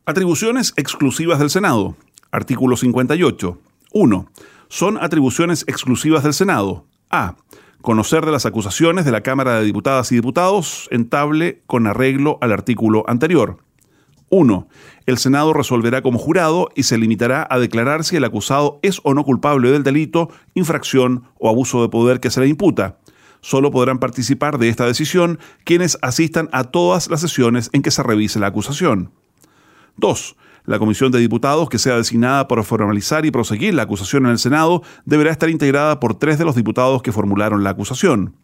Atribuciones 0.08 0.74
exclusivas 0.78 1.38
del 1.38 1.52
Senado. 1.52 1.96
Artículo 2.32 2.76
58. 2.76 3.60
1. 3.94 4.32
Son 4.68 4.98
atribuciones 4.98 5.64
exclusivas 5.68 6.24
del 6.24 6.34
Senado. 6.34 6.86
A. 7.10 7.36
Conocer 7.82 8.26
de 8.26 8.32
las 8.32 8.46
acusaciones 8.46 9.06
de 9.06 9.12
la 9.12 9.22
Cámara 9.22 9.60
de 9.60 9.66
Diputadas 9.66 10.12
y 10.12 10.16
Diputados 10.16 10.88
entable 10.92 11.62
con 11.68 11.86
arreglo 11.86 12.38
al 12.42 12.52
artículo 12.52 13.04
anterior. 13.08 13.60
1. 14.30 14.68
El 15.06 15.18
Senado 15.18 15.54
resolverá 15.54 16.02
como 16.02 16.18
jurado 16.18 16.70
y 16.76 16.84
se 16.84 16.98
limitará 16.98 17.48
a 17.50 17.60
declarar 17.60 18.04
si 18.04 18.16
el 18.16 18.24
acusado 18.24 18.80
es 18.82 19.00
o 19.04 19.14
no 19.14 19.24
culpable 19.24 19.70
del 19.70 19.84
delito, 19.84 20.30
infracción 20.56 21.26
o 21.38 21.48
abuso 21.48 21.82
de 21.82 21.90
poder 21.90 22.20
que 22.20 22.32
se 22.32 22.42
le 22.42 22.48
imputa. 22.48 22.98
Solo 23.42 23.70
podrán 23.70 24.00
participar 24.00 24.58
de 24.58 24.70
esta 24.70 24.88
decisión 24.88 25.38
quienes 25.64 26.00
asistan 26.02 26.50
a 26.52 26.64
todas 26.64 27.10
las 27.12 27.22
sesiones 27.22 27.70
en 27.74 27.84
que 27.84 27.92
se 27.92 28.02
revise 28.02 28.40
la 28.40 28.48
acusación. 28.48 29.12
2. 29.98 30.36
La 30.66 30.80
comisión 30.80 31.12
de 31.12 31.20
diputados 31.20 31.70
que 31.70 31.78
sea 31.78 31.98
designada 31.98 32.48
para 32.48 32.64
formalizar 32.64 33.26
y 33.26 33.32
proseguir 33.32 33.74
la 33.74 33.84
acusación 33.84 34.26
en 34.26 34.32
el 34.32 34.40
Senado 34.40 34.82
deberá 35.06 35.32
estar 35.32 35.50
integrada 35.50 36.00
por 36.00 36.16
tres 36.16 36.40
de 36.40 36.46
los 36.46 36.56
diputados 36.56 37.02
que 37.02 37.12
formularon 37.12 37.64
la 37.64 37.72
acusación. 37.72 38.36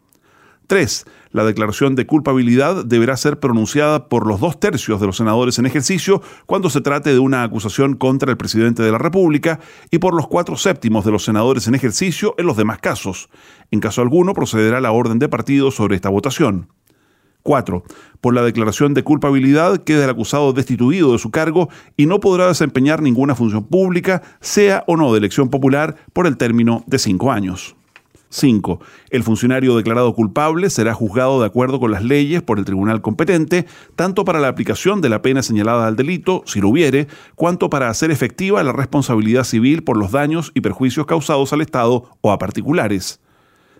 3. 0.72 1.06
La 1.32 1.44
declaración 1.44 1.96
de 1.96 2.06
culpabilidad 2.06 2.86
deberá 2.86 3.18
ser 3.18 3.42
pronunciada 3.42 4.08
por 4.08 4.26
los 4.26 4.40
dos 4.40 4.58
tercios 4.58 5.02
de 5.02 5.08
los 5.08 5.18
senadores 5.18 5.60
en 5.60 5.66
ejercicio 5.66 6.22
cuando 6.46 6.70
se 6.70 6.80
trate 6.80 7.12
de 7.12 7.20
una 7.20 7.44
acusación 7.44 7.98
contra 7.98 8.32
el 8.32 8.38
presidente 8.38 8.82
de 8.82 8.92
la 8.92 8.98
República 8.98 9.60
y 9.90 9.98
por 9.98 10.14
los 10.14 10.28
cuatro 10.28 10.56
séptimos 10.56 11.04
de 11.04 11.12
los 11.12 11.26
senadores 11.26 11.68
en 11.68 11.76
ejercicio 11.76 12.36
en 12.38 12.46
los 12.46 12.56
demás 12.56 12.80
casos. 12.80 13.28
En 13.70 13.82
caso 13.82 14.02
alguno 14.02 14.34
procederá 14.34 14.80
la 14.80 14.94
orden 14.94 15.20
de 15.20 15.28
partido 15.28 15.72
sobre 15.72 15.96
esta 15.96 16.08
votación. 16.08 16.70
4. 17.44 17.84
Por 18.22 18.34
la 18.34 18.44
declaración 18.44 18.94
de 18.94 19.04
culpabilidad 19.04 19.78
queda 19.84 20.04
el 20.04 20.10
acusado 20.10 20.54
destituido 20.54 21.12
de 21.12 21.20
su 21.20 21.32
cargo 21.32 21.70
y 21.98 22.06
no 22.06 22.20
podrá 22.20 22.48
desempeñar 22.48 23.02
ninguna 23.02 23.36
función 23.36 23.66
pública, 23.66 24.22
sea 24.40 24.84
o 24.88 24.98
no 24.98 25.12
de 25.12 25.20
elección 25.20 25.50
popular, 25.50 25.96
por 26.14 26.28
el 26.28 26.38
término 26.38 26.84
de 26.88 27.00
cinco 27.00 27.32
años. 27.32 27.76
5. 28.32 28.80
El 29.10 29.24
funcionario 29.24 29.76
declarado 29.76 30.14
culpable 30.16 30.70
será 30.70 30.94
juzgado 30.94 31.40
de 31.42 31.46
acuerdo 31.46 31.80
con 31.80 31.92
las 31.92 32.04
leyes 32.04 32.42
por 32.42 32.58
el 32.58 32.66
tribunal 32.66 33.02
competente, 33.02 33.68
tanto 33.96 34.26
para 34.26 34.40
la 34.40 34.48
aplicación 34.48 35.02
de 35.02 35.10
la 35.10 35.22
pena 35.22 35.44
señalada 35.44 35.86
al 35.86 35.98
delito, 35.98 36.44
si 36.46 36.62
lo 36.62 36.70
hubiere, 36.70 37.08
cuanto 37.36 37.70
para 37.70 37.90
hacer 37.90 38.10
efectiva 38.10 38.64
la 38.64 38.72
responsabilidad 38.72 39.44
civil 39.44 39.84
por 39.84 39.98
los 39.98 40.12
daños 40.12 40.52
y 40.56 40.62
perjuicios 40.62 41.06
causados 41.06 41.54
al 41.54 41.62
Estado 41.62 42.10
o 42.22 42.32
a 42.32 42.40
particulares. 42.40 43.20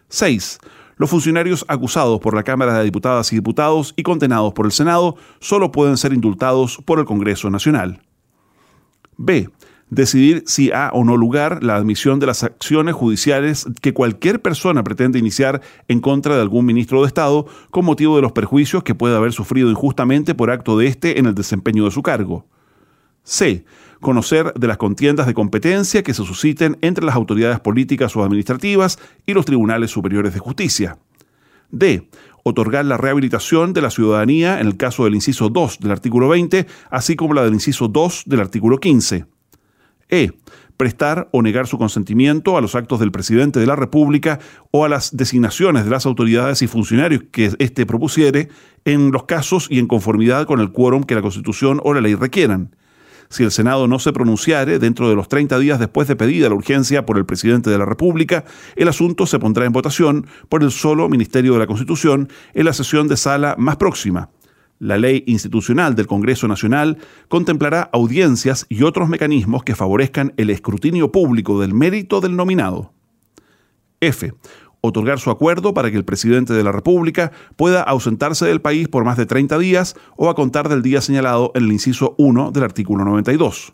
6. 0.10 0.60
Los 1.02 1.10
funcionarios 1.10 1.66
acusados 1.68 2.20
por 2.20 2.36
la 2.36 2.44
Cámara 2.44 2.78
de 2.78 2.84
Diputadas 2.84 3.34
y 3.34 3.36
Diputados 3.36 3.96
y 3.98 4.04
condenados 4.04 4.54
por 4.54 4.68
el 4.68 4.72
Senado 4.72 5.16
solo 5.40 5.72
pueden 5.72 5.98
ser 5.98 6.14
indultados 6.14 6.78
por 6.86 7.00
el 7.00 7.06
Congreso 7.06 7.50
Nacional. 7.50 8.04
B. 9.18 9.50
Decidir 9.90 10.44
si 10.46 10.72
ha 10.72 10.92
o 10.94 11.04
no 11.04 11.18
lugar 11.18 11.64
la 11.64 11.76
admisión 11.76 12.20
de 12.20 12.28
las 12.28 12.44
acciones 12.44 12.94
judiciales 12.94 13.66
que 13.82 13.96
cualquier 13.96 14.44
persona 14.44 14.84
pretende 14.84 15.18
iniciar 15.18 15.64
en 15.88 16.02
contra 16.02 16.36
de 16.36 16.42
algún 16.42 16.68
ministro 16.68 17.02
de 17.02 17.08
Estado 17.08 17.48
con 17.72 17.84
motivo 17.84 18.18
de 18.18 18.22
los 18.22 18.34
perjuicios 18.34 18.84
que 18.84 18.94
pueda 18.94 19.18
haber 19.18 19.34
sufrido 19.34 19.72
injustamente 19.72 20.36
por 20.36 20.52
acto 20.52 20.78
de 20.78 20.86
éste 20.86 21.18
en 21.18 21.26
el 21.26 21.34
desempeño 21.34 21.84
de 21.84 21.90
su 21.90 22.04
cargo. 22.04 22.46
C 23.24 23.66
conocer 24.02 24.54
de 24.56 24.68
las 24.68 24.78
contiendas 24.78 25.28
de 25.28 25.34
competencia 25.34 26.04
que 26.04 26.14
se 26.14 26.26
susciten 26.26 26.78
entre 26.82 27.06
las 27.06 27.16
autoridades 27.16 27.60
políticas 27.62 28.16
o 28.16 28.24
administrativas 28.24 29.00
y 29.26 29.34
los 29.34 29.46
tribunales 29.46 29.92
superiores 29.92 30.34
de 30.34 30.40
justicia. 30.40 30.98
D. 31.70 32.10
Otorgar 32.44 32.84
la 32.86 32.98
rehabilitación 32.98 33.72
de 33.72 33.82
la 33.82 33.92
ciudadanía 33.92 34.60
en 34.60 34.68
el 34.68 34.76
caso 34.76 35.06
del 35.06 35.16
inciso 35.16 35.50
2 35.50 35.80
del 35.80 35.92
artículo 35.92 36.28
20, 36.28 36.66
así 36.90 37.16
como 37.16 37.36
la 37.36 37.44
del 37.44 37.54
inciso 37.54 37.88
2 37.88 38.24
del 38.26 38.40
artículo 38.40 38.80
15. 38.80 39.26
E. 40.10 40.32
Prestar 40.76 41.30
o 41.32 41.44
negar 41.44 41.68
su 41.68 41.78
consentimiento 41.78 42.58
a 42.58 42.62
los 42.62 42.74
actos 42.74 43.00
del 43.00 43.12
presidente 43.12 43.60
de 43.60 43.68
la 43.68 43.76
República 43.76 44.40
o 44.72 44.84
a 44.84 44.90
las 44.90 45.16
designaciones 45.16 45.86
de 45.86 45.92
las 45.92 46.08
autoridades 46.08 46.64
y 46.64 46.68
funcionarios 46.68 47.24
que 47.32 47.52
éste 47.60 47.86
propusiere 47.86 48.50
en 48.84 49.12
los 49.12 49.26
casos 49.26 49.68
y 49.70 49.78
en 49.78 49.86
conformidad 49.86 50.48
con 50.48 50.60
el 50.60 50.72
quórum 50.72 51.04
que 51.04 51.14
la 51.14 51.22
Constitución 51.22 51.80
o 51.84 51.94
la 51.94 52.02
ley 52.02 52.16
requieran. 52.16 52.76
Si 53.32 53.44
el 53.44 53.52
Senado 53.52 53.88
no 53.88 53.98
se 53.98 54.12
pronunciare 54.12 54.78
dentro 54.78 55.08
de 55.08 55.16
los 55.16 55.30
30 55.30 55.58
días 55.58 55.80
después 55.80 56.06
de 56.10 56.18
pedida 56.18 56.50
la 56.50 56.56
urgencia 56.56 57.06
por 57.06 57.18
el 57.18 57.26
presidente 57.26 57.70
de 57.70 57.78
la 57.78 57.86
República, 57.86 58.44
el 58.76 58.90
asunto 58.90 59.26
se 59.26 59.40
pondrá 59.40 59.66
en 59.66 59.72
votación 59.72 60.28
por 60.50 60.64
el 60.64 60.70
solo 60.70 61.08
Ministerio 61.08 61.54
de 61.54 61.60
la 61.60 61.66
Constitución 61.66 62.28
en 62.54 62.66
la 62.66 62.74
sesión 62.74 63.08
de 63.08 63.16
sala 63.16 63.56
más 63.58 63.78
próxima. 63.78 64.32
La 64.80 64.98
ley 64.98 65.24
institucional 65.28 65.96
del 65.96 66.08
Congreso 66.08 66.50
Nacional 66.50 66.98
contemplará 67.30 67.90
audiencias 67.94 68.66
y 68.68 68.84
otros 68.84 69.08
mecanismos 69.08 69.64
que 69.64 69.76
favorezcan 69.76 70.34
el 70.36 70.50
escrutinio 70.50 71.14
público 71.14 71.62
del 71.62 71.74
mérito 71.74 72.20
del 72.20 72.36
nominado. 72.36 72.92
F 74.02 74.34
otorgar 74.82 75.20
su 75.20 75.30
acuerdo 75.30 75.74
para 75.74 75.92
que 75.92 75.98
el 75.98 76.06
presidente 76.06 76.54
de 76.54 76.64
la 76.64 76.72
República 76.72 77.32
pueda 77.56 77.82
ausentarse 77.82 78.46
del 78.46 78.62
país 78.62 78.88
por 78.88 79.06
más 79.06 79.18
de 79.18 79.26
30 79.26 79.58
días 79.60 79.96
o 80.18 80.30
a 80.30 80.36
contar 80.36 80.70
del 80.70 80.82
día 80.82 81.02
señalado 81.02 81.52
en 81.56 81.64
el 81.64 81.72
inciso 81.72 82.16
1 82.18 82.52
del 82.52 82.64
artículo 82.64 83.06
92. 83.06 83.74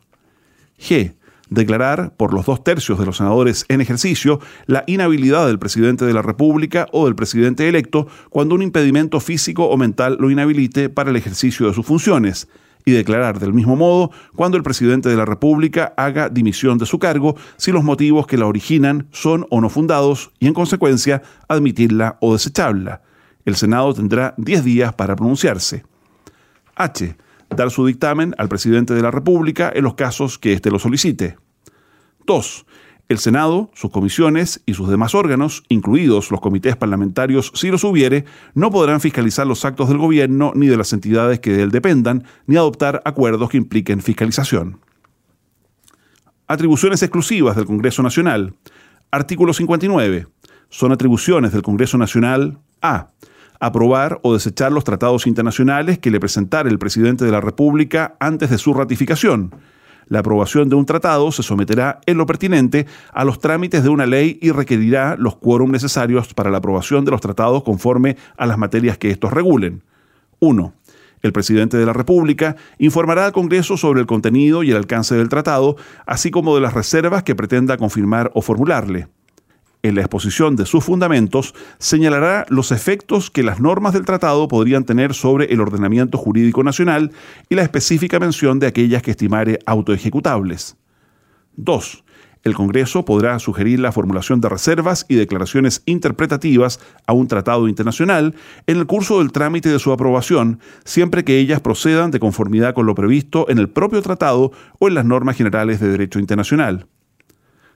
G. 0.79 1.15
Declarar 1.49 2.13
por 2.17 2.33
los 2.33 2.45
dos 2.45 2.61
tercios 2.61 2.99
de 2.99 3.05
los 3.05 3.17
senadores 3.17 3.65
en 3.69 3.79
ejercicio 3.79 4.41
la 4.65 4.83
inhabilidad 4.85 5.47
del 5.47 5.59
presidente 5.59 6.05
de 6.05 6.13
la 6.13 6.21
República 6.21 6.87
o 6.91 7.05
del 7.05 7.15
presidente 7.15 7.69
electo 7.69 8.07
cuando 8.29 8.53
un 8.53 8.61
impedimento 8.61 9.21
físico 9.21 9.65
o 9.69 9.77
mental 9.77 10.17
lo 10.19 10.29
inhabilite 10.29 10.89
para 10.89 11.09
el 11.09 11.15
ejercicio 11.15 11.67
de 11.67 11.73
sus 11.73 11.85
funciones 11.85 12.49
y 12.87 12.93
declarar 12.93 13.37
del 13.37 13.51
mismo 13.51 13.75
modo 13.75 14.11
cuando 14.33 14.55
el 14.55 14.63
presidente 14.63 15.09
de 15.09 15.17
la 15.17 15.25
República 15.25 15.93
haga 15.97 16.29
dimisión 16.29 16.77
de 16.77 16.85
su 16.85 16.99
cargo 16.99 17.35
si 17.57 17.73
los 17.73 17.83
motivos 17.83 18.27
que 18.27 18.37
la 18.37 18.45
originan 18.45 19.09
son 19.11 19.45
o 19.49 19.59
no 19.59 19.69
fundados 19.69 20.31
y 20.39 20.47
en 20.47 20.53
consecuencia 20.53 21.21
admitirla 21.49 22.17
o 22.21 22.31
desecharla. 22.31 23.01
El 23.43 23.57
Senado 23.57 23.93
tendrá 23.93 24.35
10 24.37 24.63
días 24.63 24.93
para 24.93 25.17
pronunciarse. 25.17 25.83
H. 26.77 27.17
Dar 27.53 27.71
su 27.71 27.85
dictamen 27.85 28.33
al 28.37 28.47
presidente 28.47 28.93
de 28.93 29.01
la 29.01 29.11
República 29.11 29.69
en 29.75 29.83
los 29.83 29.95
casos 29.95 30.39
que 30.39 30.53
éste 30.53 30.71
lo 30.71 30.79
solicite. 30.79 31.37
2. 32.25 32.65
El 33.09 33.19
Senado, 33.19 33.69
sus 33.73 33.89
comisiones 33.89 34.61
y 34.65 34.73
sus 34.73 34.89
demás 34.89 35.15
órganos, 35.15 35.63
incluidos 35.69 36.29
los 36.29 36.41
comités 36.41 36.75
parlamentarios 36.75 37.53
si 37.55 37.69
los 37.69 37.85
hubiere, 37.85 38.25
no 38.53 38.69
podrán 38.69 38.99
fiscalizar 38.99 39.47
los 39.47 39.63
actos 39.63 39.87
del 39.87 39.97
gobierno 39.97 40.51
ni 40.55 40.67
de 40.67 40.75
las 40.75 40.91
entidades 40.91 41.39
que 41.39 41.51
de 41.51 41.63
él 41.63 41.71
dependan, 41.71 42.25
ni 42.47 42.57
adoptar 42.57 43.01
acuerdos 43.05 43.49
que 43.49 43.57
impliquen 43.57 44.01
fiscalización. 44.01 44.81
Atribuciones 46.47 47.01
exclusivas 47.01 47.55
del 47.55 47.65
Congreso 47.65 48.03
Nacional. 48.03 48.55
Artículo 49.09 49.53
59. 49.53 50.27
Son 50.69 50.91
atribuciones 50.91 51.53
del 51.53 51.61
Congreso 51.61 51.97
Nacional 51.97 52.59
a. 52.81 53.11
Aprobar 53.59 54.19
o 54.21 54.33
desechar 54.33 54.71
los 54.71 54.83
tratados 54.83 55.27
internacionales 55.27 55.97
que 55.97 56.11
le 56.11 56.19
presentara 56.19 56.69
el 56.69 56.77
presidente 56.77 57.23
de 57.25 57.31
la 57.31 57.41
República 57.41 58.17
antes 58.19 58.49
de 58.49 58.57
su 58.57 58.73
ratificación. 58.73 59.55
La 60.09 60.19
aprobación 60.19 60.69
de 60.69 60.75
un 60.75 60.85
tratado 60.85 61.31
se 61.31 61.43
someterá 61.43 61.99
en 62.05 62.17
lo 62.17 62.25
pertinente 62.25 62.85
a 63.11 63.25
los 63.25 63.39
trámites 63.39 63.83
de 63.83 63.89
una 63.89 64.05
ley 64.05 64.39
y 64.41 64.51
requerirá 64.51 65.15
los 65.17 65.35
quórum 65.35 65.71
necesarios 65.71 66.33
para 66.33 66.49
la 66.49 66.59
aprobación 66.59 67.03
de 67.03 67.11
los 67.11 67.21
tratados 67.21 67.63
conforme 67.63 68.17
a 68.37 68.45
las 68.45 68.57
materias 68.57 68.97
que 68.97 69.11
estos 69.11 69.33
regulen. 69.33 69.83
1. 70.39 70.73
El 71.21 71.33
presidente 71.33 71.77
de 71.77 71.85
la 71.85 71.93
República 71.93 72.55
informará 72.77 73.25
al 73.25 73.31
Congreso 73.31 73.75
sobre 73.75 73.99
el 73.99 74.05
contenido 74.05 74.63
y 74.63 74.71
el 74.71 74.77
alcance 74.77 75.15
del 75.15 75.29
tratado, 75.29 75.75
así 76.05 76.31
como 76.31 76.55
de 76.55 76.61
las 76.61 76.73
reservas 76.73 77.23
que 77.23 77.35
pretenda 77.35 77.77
confirmar 77.77 78.31
o 78.33 78.41
formularle. 78.41 79.07
En 79.87 79.95
la 79.95 80.01
exposición 80.01 80.57
de 80.57 80.65
sus 80.65 80.83
fundamentos, 80.83 81.55
señalará 81.77 82.45
los 82.49 82.73
efectos 82.73 83.31
que 83.31 83.41
las 83.41 83.61
normas 83.61 83.93
del 83.93 84.03
tratado 84.03 84.49
podrían 84.49 84.83
tener 84.83 85.13
sobre 85.13 85.45
el 85.45 85.61
ordenamiento 85.61 86.17
jurídico 86.17 86.61
nacional 86.61 87.13
y 87.47 87.55
la 87.55 87.61
específica 87.61 88.19
mención 88.19 88.59
de 88.59 88.67
aquellas 88.67 89.01
que 89.01 89.11
estimare 89.11 89.59
autoejecutables. 89.65 90.75
2 91.55 92.03
el 92.43 92.53
Congreso 92.53 93.03
podrá 93.03 93.39
sugerir 93.39 93.79
la 93.79 93.91
formulación 93.93 94.41
de 94.41 94.49
reservas 94.49 95.05
y 95.07 95.15
declaraciones 95.15 95.83
interpretativas 95.85 96.79
a 97.05 97.13
un 97.13 97.27
tratado 97.27 97.67
internacional 97.67 98.35
en 98.67 98.77
el 98.77 98.85
curso 98.85 99.19
del 99.19 99.31
trámite 99.31 99.69
de 99.69 99.79
su 99.79 99.91
aprobación, 99.91 100.59
siempre 100.85 101.25
que 101.25 101.39
ellas 101.39 101.61
procedan 101.61 102.11
de 102.11 102.19
conformidad 102.19 102.73
con 102.73 102.85
lo 102.85 102.95
previsto 102.95 103.49
en 103.49 103.57
el 103.57 103.69
propio 103.69 104.01
tratado 104.01 104.51
o 104.79 104.87
en 104.87 104.93
las 104.93 105.03
normas 105.03 105.35
generales 105.35 105.79
de 105.79 105.89
derecho 105.89 106.19
internacional. 106.19 106.87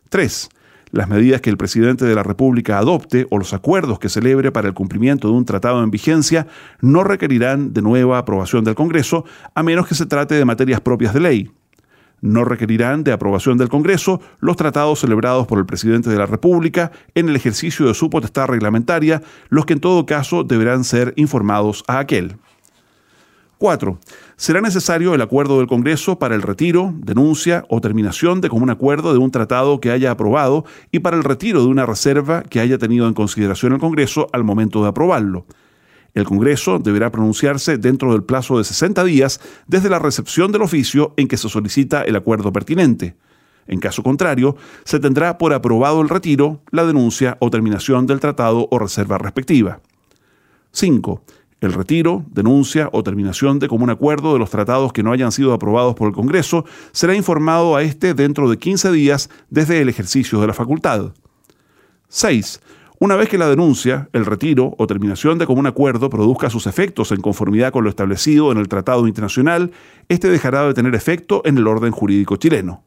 3. 0.10 0.50
Las 0.91 1.07
medidas 1.07 1.41
que 1.41 1.50
el 1.50 1.57
presidente 1.57 2.05
de 2.05 2.15
la 2.15 2.24
República 2.24 2.77
adopte 2.77 3.27
o 3.29 3.38
los 3.38 3.53
acuerdos 3.53 4.00
que 4.00 4.10
celebre 4.10 4.51
para 4.51 4.67
el 4.67 4.74
cumplimiento 4.74 5.27
de 5.27 5.33
un 5.33 5.45
tratado 5.45 5.83
en 5.83 5.91
vigencia 5.91 6.48
no 6.81 7.03
requerirán 7.03 7.74
de 7.74 7.81
nueva 7.81 8.17
aprobación 8.17 8.63
del 8.63 8.75
Congreso, 8.75 9.24
a 9.55 9.63
menos 9.63 9.88
que 9.88 9.95
se 9.95 10.05
trate 10.05 10.36
de 10.36 10.45
materias 10.45 10.81
propias 10.81 11.13
de 11.13 11.19
ley 11.19 11.51
no 12.21 12.45
requerirán 12.45 13.03
de 13.03 13.12
aprobación 13.12 13.57
del 13.57 13.69
Congreso 13.69 14.21
los 14.39 14.55
tratados 14.55 15.00
celebrados 15.00 15.48
por 15.48 15.60
el 15.60 15.65
presidente 15.65 16.10
de 16.10 16.17
la 16.17 16.27
República 16.27 16.91
en 17.15 17.27
el 17.29 17.36
ejercicio 17.36 17.88
de 17.88 17.93
su 17.93 18.10
potestad 18.10 18.48
reglamentaria, 18.48 19.21
los 19.50 19.65
que 19.65 19.74
en 19.74 19.79
todo 19.79 20.05
caso 20.05 20.43
deberán 20.43 20.83
ser 20.83 21.13
informados 21.17 21.83
a 21.88 22.00
aquel. 22.00 22.38
4. 23.62 24.00
Será 24.38 24.60
necesario 24.60 25.13
el 25.13 25.22
acuerdo 25.22 25.60
del 25.60 25.68
Congreso 25.68 26.18
para 26.18 26.34
el 26.34 26.41
retiro, 26.41 26.96
denuncia 26.98 27.63
o 27.70 27.80
terminación 27.80 28.41
de 28.41 28.50
común 28.50 28.72
acuerdo 28.72 29.13
de 29.13 29.20
un 29.20 29.30
tratado 29.30 29.80
que 29.80 29.91
haya 29.91 30.10
aprobado 30.10 30.65
y 30.91 30.98
para 30.98 31.15
el 31.15 31.24
retiro 31.24 31.62
de 31.62 31.68
una 31.68 31.86
reserva 31.86 32.41
que 32.41 32.60
haya 32.60 32.80
tenido 32.80 33.08
en 33.08 33.13
consideración 33.13 33.74
el 33.74 33.80
Congreso 33.80 34.30
al 34.34 34.44
momento 34.44 34.82
de 34.82 34.89
aprobarlo. 34.89 35.46
El 36.15 36.24
Congreso 36.24 36.80
deberá 36.80 37.12
pronunciarse 37.12 37.77
dentro 37.77 38.13
del 38.13 38.24
plazo 38.24 38.58
de 38.58 38.63
60 38.63 39.03
días 39.03 39.39
desde 39.68 39.91
la 39.91 40.00
recepción 40.00 40.52
del 40.52 40.63
oficio 40.63 41.13
en 41.15 41.28
que 41.28 41.38
se 41.38 41.47
solicita 41.47 42.02
el 42.02 42.15
acuerdo 42.15 42.52
pertinente. 42.52 43.15
En 43.67 43.80
caso 43.80 44.02
contrario, 44.02 44.56
se 44.86 45.00
tendrá 45.00 45.38
por 45.38 45.54
aprobado 45.54 46.02
el 46.02 46.10
retiro, 46.10 46.63
la 46.71 46.84
denuncia 46.84 47.38
o 47.39 47.52
terminación 47.52 48.08
del 48.08 48.21
tratado 48.21 48.67
o 48.71 48.80
reserva 48.80 49.19
respectiva. 49.19 49.82
5. 50.71 51.21
El 51.62 51.74
retiro, 51.74 52.26
denuncia 52.32 52.89
o 52.91 53.04
terminación 53.04 53.60
de 53.60 53.67
común 53.67 53.91
acuerdo 53.91 54.34
de 54.34 54.39
los 54.39 54.50
tratados 54.50 54.91
que 54.93 55.04
no 55.04 55.12
hayan 55.12 55.32
sido 55.32 55.54
aprobados 55.54 55.93
por 55.93 56.08
el 56.08 56.15
Congreso 56.15 56.65
será 56.91 57.13
informado 57.13 57.76
a 57.76 57.84
éste 57.84 58.15
dentro 58.15 58.50
de 58.50 58.58
15 58.58 58.91
días 58.91 59.30
desde 59.52 59.80
el 59.80 59.88
ejercicio 59.88 60.41
de 60.41 60.47
la 60.47 60.56
facultad. 60.56 61.13
6. 62.08 62.62
Una 62.97 63.15
vez 63.15 63.30
que 63.30 63.38
la 63.38 63.47
denuncia, 63.47 64.10
el 64.12 64.26
retiro 64.26 64.74
o 64.80 64.88
terminación 64.88 65.38
de 65.38 65.45
común 65.45 65.67
acuerdo 65.67 66.10
produzca 66.10 66.50
sus 66.50 66.65
efectos 66.65 67.12
en 67.12 67.21
conformidad 67.21 67.71
con 67.71 67.84
lo 67.84 67.91
establecido 67.91 68.52
en 68.52 68.58
el 68.58 68.67
Tratado 68.67 69.08
Internacional, 69.08 69.71
éste 70.10 70.30
dejará 70.30 70.65
de 70.65 70.74
tener 70.74 70.95
efecto 70.95 71.43
en 71.45 71.60
el 71.60 71.67
orden 71.67 71.91
jurídico 71.91 72.38
chileno. 72.38 72.84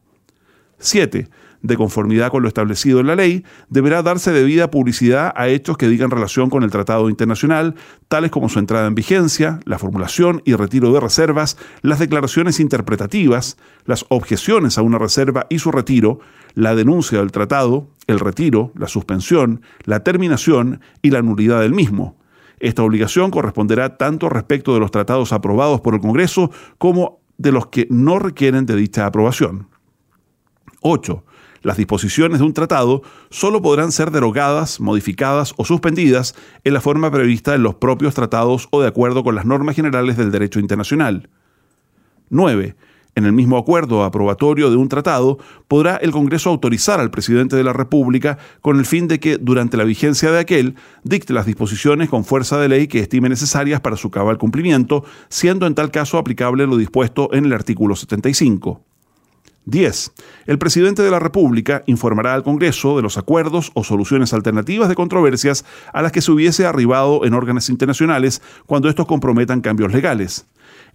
7 0.79 1.29
de 1.65 1.77
conformidad 1.77 2.29
con 2.29 2.43
lo 2.43 2.47
establecido 2.47 2.99
en 2.99 3.07
la 3.07 3.15
ley, 3.15 3.43
deberá 3.69 4.03
darse 4.03 4.31
debida 4.31 4.69
publicidad 4.69 5.33
a 5.35 5.47
hechos 5.47 5.77
que 5.77 5.89
digan 5.89 6.11
relación 6.11 6.49
con 6.49 6.63
el 6.63 6.69
tratado 6.69 7.09
internacional, 7.09 7.75
tales 8.07 8.29
como 8.29 8.49
su 8.49 8.59
entrada 8.59 8.87
en 8.87 8.93
vigencia, 8.93 9.59
la 9.65 9.79
formulación 9.79 10.41
y 10.45 10.53
retiro 10.53 10.93
de 10.93 10.99
reservas, 10.99 11.57
las 11.81 11.99
declaraciones 11.99 12.59
interpretativas, 12.59 13.57
las 13.85 14.05
objeciones 14.09 14.77
a 14.77 14.83
una 14.83 14.99
reserva 14.99 15.47
y 15.49 15.59
su 15.59 15.71
retiro, 15.71 16.19
la 16.53 16.75
denuncia 16.75 17.19
del 17.19 17.31
tratado, 17.31 17.87
el 18.05 18.19
retiro, 18.19 18.71
la 18.75 18.87
suspensión, 18.87 19.61
la 19.83 20.01
terminación 20.01 20.81
y 21.01 21.09
la 21.09 21.23
nulidad 21.23 21.61
del 21.61 21.73
mismo. 21.73 22.15
Esta 22.59 22.83
obligación 22.83 23.31
corresponderá 23.31 23.97
tanto 23.97 24.29
respecto 24.29 24.73
de 24.73 24.79
los 24.79 24.91
tratados 24.91 25.33
aprobados 25.33 25.81
por 25.81 25.95
el 25.95 25.99
Congreso 25.99 26.51
como 26.77 27.19
de 27.37 27.51
los 27.51 27.67
que 27.67 27.87
no 27.89 28.19
requieren 28.19 28.65
de 28.65 28.75
dicha 28.75 29.05
aprobación. 29.05 29.67
8. 30.87 31.25
Las 31.65 31.77
disposiciones 31.77 32.37
de 32.37 32.45
un 32.45 32.53
tratado 32.53 33.01
solo 33.31 33.59
podrán 33.59 33.91
ser 33.91 34.11
derogadas, 34.11 34.79
modificadas 34.79 35.55
o 35.57 35.65
suspendidas 35.65 36.35
en 36.63 36.75
la 36.75 36.79
forma 36.79 37.09
prevista 37.09 37.55
en 37.55 37.63
los 37.63 37.73
propios 37.73 38.13
tratados 38.13 38.67
o 38.69 38.83
de 38.83 38.87
acuerdo 38.87 39.23
con 39.23 39.33
las 39.33 39.47
normas 39.47 39.75
generales 39.75 40.15
del 40.15 40.29
derecho 40.29 40.59
internacional. 40.59 41.27
9. 42.29 42.75
En 43.15 43.25
el 43.25 43.33
mismo 43.33 43.57
acuerdo 43.57 44.03
aprobatorio 44.03 44.69
de 44.69 44.75
un 44.75 44.89
tratado, 44.89 45.39
podrá 45.67 45.95
el 45.95 46.11
Congreso 46.11 46.51
autorizar 46.51 46.99
al 46.99 47.09
presidente 47.09 47.55
de 47.55 47.63
la 47.63 47.73
República 47.73 48.37
con 48.61 48.77
el 48.77 48.85
fin 48.85 49.07
de 49.07 49.19
que, 49.19 49.39
durante 49.39 49.75
la 49.75 49.85
vigencia 49.85 50.29
de 50.29 50.37
aquel, 50.37 50.75
dicte 51.03 51.33
las 51.33 51.47
disposiciones 51.47 52.09
con 52.09 52.25
fuerza 52.25 52.59
de 52.59 52.69
ley 52.69 52.87
que 52.87 52.99
estime 52.99 53.27
necesarias 53.27 53.81
para 53.81 53.97
su 53.97 54.11
cabal 54.11 54.37
cumplimiento, 54.37 55.03
siendo 55.29 55.65
en 55.65 55.73
tal 55.73 55.89
caso 55.89 56.19
aplicable 56.19 56.67
lo 56.67 56.77
dispuesto 56.77 57.33
en 57.33 57.45
el 57.45 57.53
artículo 57.53 57.95
75. 57.95 58.83
10. 59.65 60.11
El 60.45 60.57
presidente 60.57 61.01
de 61.01 61.11
la 61.11 61.19
República 61.19 61.83
informará 61.85 62.33
al 62.33 62.43
Congreso 62.43 62.95
de 62.95 63.01
los 63.01 63.17
acuerdos 63.17 63.71
o 63.73 63.83
soluciones 63.83 64.33
alternativas 64.33 64.89
de 64.89 64.95
controversias 64.95 65.65
a 65.93 66.01
las 66.01 66.11
que 66.11 66.21
se 66.21 66.31
hubiese 66.31 66.65
arribado 66.65 67.25
en 67.25 67.33
órganos 67.33 67.69
internacionales 67.69 68.41
cuando 68.65 68.89
estos 68.89 69.05
comprometan 69.05 69.61
cambios 69.61 69.91
legales 69.91 70.45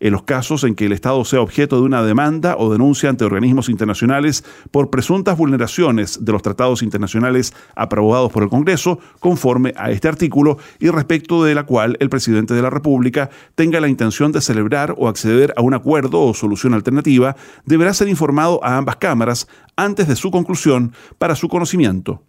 en 0.01 0.13
los 0.13 0.23
casos 0.23 0.65
en 0.65 0.75
que 0.75 0.87
el 0.87 0.93
Estado 0.93 1.25
sea 1.25 1.41
objeto 1.41 1.77
de 1.77 1.83
una 1.83 2.03
demanda 2.03 2.57
o 2.59 2.73
denuncia 2.73 3.09
ante 3.09 3.25
organismos 3.25 3.69
internacionales 3.69 4.45
por 4.71 4.91
presuntas 4.91 5.37
vulneraciones 5.37 6.25
de 6.25 6.33
los 6.33 6.43
tratados 6.43 6.83
internacionales 6.83 7.55
aprobados 7.77 8.33
por 8.33 8.43
el 8.43 8.49
Congreso 8.49 8.99
conforme 9.21 9.73
a 9.77 9.91
este 9.91 10.09
artículo 10.09 10.59
y 10.79 10.89
respecto 10.89 11.45
de 11.45 11.55
la 11.55 11.65
cual 11.65 11.97
el 12.01 12.09
presidente 12.09 12.55
de 12.55 12.63
la 12.63 12.71
República 12.71 13.31
tenga 13.55 13.81
la 13.81 13.89
intención 13.89 14.33
de 14.33 14.41
celebrar 14.41 14.95
o 14.97 15.09
acceder 15.09 15.53
a 15.57 15.63
un 15.63 15.75
acuerdo 15.75 16.23
o 16.23 16.35
solución 16.35 16.75
alternativa, 16.75 17.37
deberá 17.65 17.95
ser 17.95 18.09
informado 18.09 18.63
a 18.65 18.77
ambas 18.77 18.97
cámaras 18.97 19.47
antes 19.77 20.09
de 20.09 20.17
su 20.17 20.31
conclusión 20.31 20.93
para 21.19 21.37
su 21.37 21.49
conocimiento. 21.49 22.23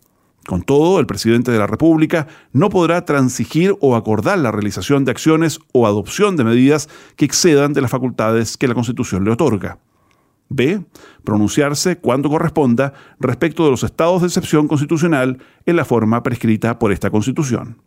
Con 0.47 0.63
todo, 0.63 0.99
el 0.99 1.06
presidente 1.06 1.51
de 1.51 1.60
la 1.60 1.67
República 1.67 2.27
no 2.51 2.69
podrá 2.69 3.06
transigir 3.06 3.75
o 3.80 3.95
acordar 3.95 4.39
la 4.39 4.51
realización 4.51 5.06
de 5.06 5.12
acciones 5.12 5.60
o 5.71 5.86
adopción 5.86 6.36
de 6.36 6.43
medidas 6.43 6.89
que 7.15 7.25
excedan 7.25 7.73
de 7.73 7.82
las 7.82 7.91
facultades 7.91 8.58
que 8.58 8.67
la 8.67 8.73
Constitución 8.73 9.23
le 9.23 9.32
otorga. 9.32 9.80
B. 10.49 10.84
Pronunciarse 11.23 11.97
cuando 11.97 12.30
corresponda 12.30 12.93
respecto 13.19 13.63
de 13.63 13.71
los 13.71 13.84
estados 13.84 14.21
de 14.21 14.27
excepción 14.27 14.67
constitucional 14.67 15.38
en 15.65 15.75
la 15.75 15.86
forma 15.86 16.23
prescrita 16.23 16.77
por 16.77 16.91
esta 16.91 17.10
Constitución. 17.10 17.82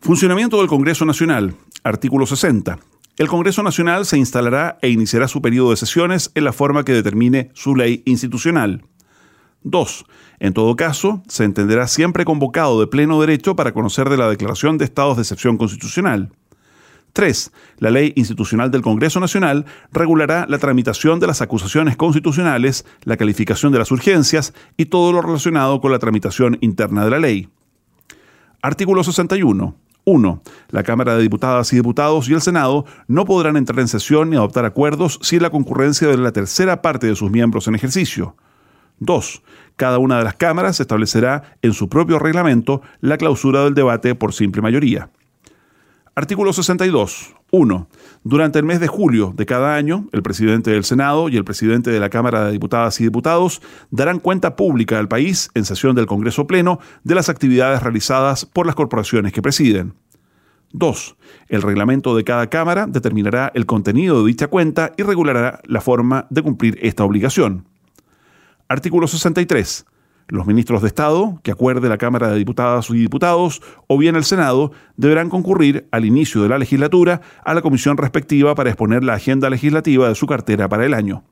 Funcionamiento 0.00 0.58
del 0.58 0.68
Congreso 0.68 1.04
Nacional. 1.04 1.54
Artículo 1.82 2.24
60. 2.24 2.78
El 3.18 3.26
Congreso 3.26 3.64
Nacional 3.64 4.06
se 4.06 4.16
instalará 4.16 4.78
e 4.80 4.90
iniciará 4.90 5.26
su 5.26 5.42
periodo 5.42 5.70
de 5.70 5.76
sesiones 5.76 6.30
en 6.36 6.44
la 6.44 6.52
forma 6.52 6.84
que 6.84 6.92
determine 6.92 7.50
su 7.52 7.74
ley 7.74 8.02
institucional. 8.06 8.84
2. 9.62 10.04
En 10.40 10.52
todo 10.54 10.76
caso, 10.76 11.22
se 11.28 11.44
entenderá 11.44 11.86
siempre 11.86 12.24
convocado 12.24 12.80
de 12.80 12.86
pleno 12.86 13.20
derecho 13.20 13.56
para 13.56 13.72
conocer 13.72 14.08
de 14.08 14.16
la 14.16 14.28
declaración 14.28 14.78
de 14.78 14.84
estados 14.84 15.16
de 15.16 15.22
excepción 15.22 15.56
constitucional. 15.56 16.30
3. 17.12 17.52
La 17.78 17.90
ley 17.90 18.12
institucional 18.16 18.70
del 18.70 18.82
Congreso 18.82 19.18
Nacional 19.18 19.66
regulará 19.92 20.46
la 20.48 20.58
tramitación 20.58 21.18
de 21.18 21.26
las 21.26 21.42
acusaciones 21.42 21.96
constitucionales, 21.96 22.84
la 23.02 23.16
calificación 23.16 23.72
de 23.72 23.78
las 23.78 23.90
urgencias 23.90 24.54
y 24.76 24.86
todo 24.86 25.12
lo 25.12 25.22
relacionado 25.22 25.80
con 25.80 25.90
la 25.90 25.98
tramitación 25.98 26.58
interna 26.60 27.04
de 27.04 27.10
la 27.10 27.18
ley. 27.18 27.48
Artículo 28.62 29.02
61. 29.02 29.74
1. 30.04 30.42
La 30.70 30.82
Cámara 30.84 31.16
de 31.16 31.22
Diputadas 31.22 31.72
y 31.72 31.76
Diputados 31.76 32.28
y 32.28 32.34
el 32.34 32.40
Senado 32.40 32.86
no 33.08 33.24
podrán 33.24 33.56
entrar 33.56 33.80
en 33.80 33.88
sesión 33.88 34.30
ni 34.30 34.36
adoptar 34.36 34.64
acuerdos 34.64 35.18
sin 35.22 35.42
la 35.42 35.50
concurrencia 35.50 36.08
de 36.08 36.16
la 36.16 36.32
tercera 36.32 36.80
parte 36.80 37.06
de 37.06 37.16
sus 37.16 37.30
miembros 37.30 37.68
en 37.68 37.74
ejercicio. 37.74 38.36
2. 39.00 39.42
Cada 39.76 39.98
una 39.98 40.18
de 40.18 40.24
las 40.24 40.34
cámaras 40.34 40.80
establecerá 40.80 41.56
en 41.62 41.72
su 41.72 41.88
propio 41.88 42.18
reglamento 42.18 42.82
la 43.00 43.16
clausura 43.16 43.64
del 43.64 43.74
debate 43.74 44.14
por 44.14 44.32
simple 44.32 44.62
mayoría. 44.62 45.10
Artículo 46.18 46.52
62. 46.52 47.36
1. 47.52 47.88
Durante 48.24 48.58
el 48.58 48.64
mes 48.64 48.80
de 48.80 48.88
julio 48.88 49.32
de 49.36 49.46
cada 49.46 49.76
año, 49.76 50.08
el 50.10 50.22
presidente 50.22 50.72
del 50.72 50.82
Senado 50.82 51.28
y 51.28 51.36
el 51.36 51.44
presidente 51.44 51.92
de 51.92 52.00
la 52.00 52.10
Cámara 52.10 52.44
de 52.44 52.50
Diputadas 52.50 53.00
y 53.00 53.04
Diputados 53.04 53.62
darán 53.90 54.18
cuenta 54.18 54.56
pública 54.56 54.98
al 54.98 55.06
país 55.06 55.48
en 55.54 55.64
sesión 55.64 55.94
del 55.94 56.06
Congreso 56.06 56.48
Pleno 56.48 56.80
de 57.04 57.14
las 57.14 57.28
actividades 57.28 57.80
realizadas 57.80 58.46
por 58.46 58.66
las 58.66 58.74
corporaciones 58.74 59.32
que 59.32 59.42
presiden. 59.42 59.94
2. 60.72 61.16
El 61.48 61.62
reglamento 61.62 62.16
de 62.16 62.24
cada 62.24 62.48
Cámara 62.48 62.88
determinará 62.88 63.52
el 63.54 63.64
contenido 63.64 64.20
de 64.20 64.26
dicha 64.26 64.48
cuenta 64.48 64.92
y 64.96 65.04
regulará 65.04 65.60
la 65.66 65.80
forma 65.80 66.26
de 66.30 66.42
cumplir 66.42 66.78
esta 66.82 67.04
obligación. 67.04 67.67
Artículo 68.70 69.06
63. 69.08 69.86
Los 70.28 70.46
ministros 70.46 70.82
de 70.82 70.88
Estado, 70.88 71.40
que 71.42 71.50
acuerde 71.50 71.88
la 71.88 71.96
Cámara 71.96 72.28
de 72.28 72.36
Diputadas 72.36 72.90
y 72.90 72.98
Diputados, 72.98 73.62
o 73.86 73.96
bien 73.96 74.14
el 74.14 74.24
Senado, 74.24 74.72
deberán 74.98 75.30
concurrir 75.30 75.88
al 75.90 76.04
inicio 76.04 76.42
de 76.42 76.50
la 76.50 76.58
legislatura 76.58 77.22
a 77.46 77.54
la 77.54 77.62
comisión 77.62 77.96
respectiva 77.96 78.54
para 78.54 78.68
exponer 78.68 79.04
la 79.04 79.14
agenda 79.14 79.48
legislativa 79.48 80.06
de 80.06 80.14
su 80.14 80.26
cartera 80.26 80.68
para 80.68 80.84
el 80.84 80.92
año. 80.92 81.24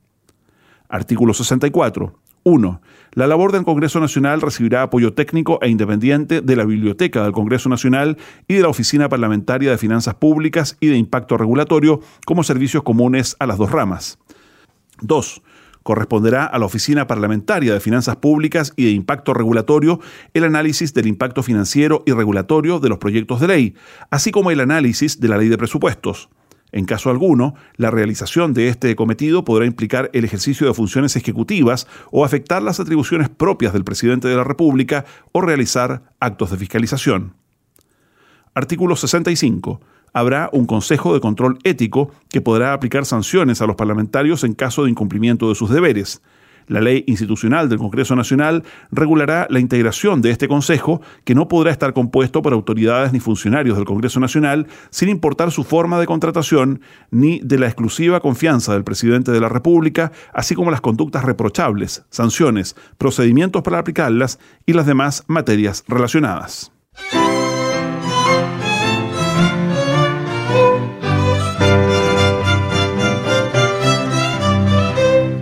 Artículo 0.89 1.35
64. 1.35 2.19
1. 2.41 2.81
La 3.13 3.27
labor 3.27 3.51
del 3.51 3.65
Congreso 3.65 3.99
Nacional 3.99 4.41
recibirá 4.41 4.81
apoyo 4.81 5.13
técnico 5.13 5.59
e 5.61 5.69
independiente 5.69 6.41
de 6.41 6.55
la 6.55 6.65
Biblioteca 6.65 7.21
del 7.21 7.33
Congreso 7.33 7.69
Nacional 7.69 8.17
y 8.47 8.55
de 8.55 8.61
la 8.61 8.69
Oficina 8.69 9.09
Parlamentaria 9.09 9.69
de 9.69 9.77
Finanzas 9.77 10.15
Públicas 10.15 10.75
y 10.79 10.87
de 10.87 10.97
Impacto 10.97 11.37
Regulatorio 11.37 11.99
como 12.25 12.43
servicios 12.43 12.81
comunes 12.81 13.35
a 13.39 13.45
las 13.45 13.59
dos 13.59 13.69
ramas. 13.69 14.17
2 15.01 15.43
corresponderá 15.87 16.43
a 16.43 16.59
la 16.59 16.65
Oficina 16.65 17.07
Parlamentaria 17.07 17.73
de 17.73 17.79
Finanzas 17.79 18.17
Públicas 18.17 18.73
y 18.75 18.83
de 18.83 18.91
Impacto 18.91 19.33
Regulatorio 19.33 20.01
el 20.33 20.43
análisis 20.43 20.93
del 20.93 21.07
impacto 21.07 21.43
financiero 21.43 22.03
y 22.05 22.11
regulatorio 22.11 22.81
de 22.81 22.89
los 22.89 22.97
proyectos 22.97 23.39
de 23.39 23.47
ley, 23.47 23.75
así 24.11 24.31
como 24.31 24.51
el 24.51 24.59
análisis 24.59 25.21
de 25.21 25.29
la 25.29 25.37
ley 25.37 25.47
de 25.47 25.57
presupuestos. 25.57 26.27
En 26.73 26.83
caso 26.83 27.09
alguno, 27.09 27.55
la 27.77 27.89
realización 27.89 28.53
de 28.53 28.67
este 28.67 28.97
cometido 28.97 29.45
podrá 29.45 29.65
implicar 29.65 30.09
el 30.11 30.25
ejercicio 30.25 30.67
de 30.67 30.73
funciones 30.73 31.15
ejecutivas 31.15 31.87
o 32.11 32.25
afectar 32.25 32.61
las 32.61 32.81
atribuciones 32.81 33.29
propias 33.29 33.71
del 33.71 33.85
presidente 33.85 34.27
de 34.27 34.35
la 34.35 34.43
República 34.43 35.05
o 35.31 35.39
realizar 35.39 36.11
actos 36.19 36.51
de 36.51 36.57
fiscalización. 36.57 37.33
Artículo 38.53 38.97
65 38.97 39.79
habrá 40.19 40.49
un 40.51 40.65
Consejo 40.65 41.13
de 41.13 41.19
Control 41.19 41.59
Ético 41.63 42.11
que 42.29 42.41
podrá 42.41 42.73
aplicar 42.73 43.05
sanciones 43.05 43.61
a 43.61 43.67
los 43.67 43.75
parlamentarios 43.75 44.43
en 44.43 44.53
caso 44.53 44.83
de 44.83 44.89
incumplimiento 44.89 45.49
de 45.49 45.55
sus 45.55 45.69
deberes. 45.69 46.21
La 46.67 46.81
ley 46.81 47.05
institucional 47.07 47.69
del 47.69 47.77
Congreso 47.77 48.13
Nacional 48.15 48.63
regulará 48.91 49.47
la 49.49 49.61
integración 49.61 50.21
de 50.21 50.31
este 50.31 50.49
Consejo, 50.49 51.01
que 51.23 51.33
no 51.33 51.47
podrá 51.47 51.71
estar 51.71 51.93
compuesto 51.93 52.41
por 52.41 52.51
autoridades 52.51 53.13
ni 53.13 53.21
funcionarios 53.21 53.77
del 53.77 53.85
Congreso 53.85 54.19
Nacional, 54.19 54.67
sin 54.89 55.07
importar 55.07 55.51
su 55.51 55.63
forma 55.63 55.97
de 55.97 56.07
contratación 56.07 56.81
ni 57.09 57.39
de 57.39 57.59
la 57.59 57.67
exclusiva 57.67 58.19
confianza 58.19 58.73
del 58.73 58.83
presidente 58.83 59.31
de 59.31 59.39
la 59.39 59.47
República, 59.47 60.11
así 60.33 60.55
como 60.55 60.71
las 60.71 60.81
conductas 60.81 61.23
reprochables, 61.23 62.05
sanciones, 62.09 62.75
procedimientos 62.97 63.61
para 63.61 63.79
aplicarlas 63.79 64.37
y 64.65 64.73
las 64.73 64.85
demás 64.85 65.23
materias 65.27 65.85
relacionadas. 65.87 66.73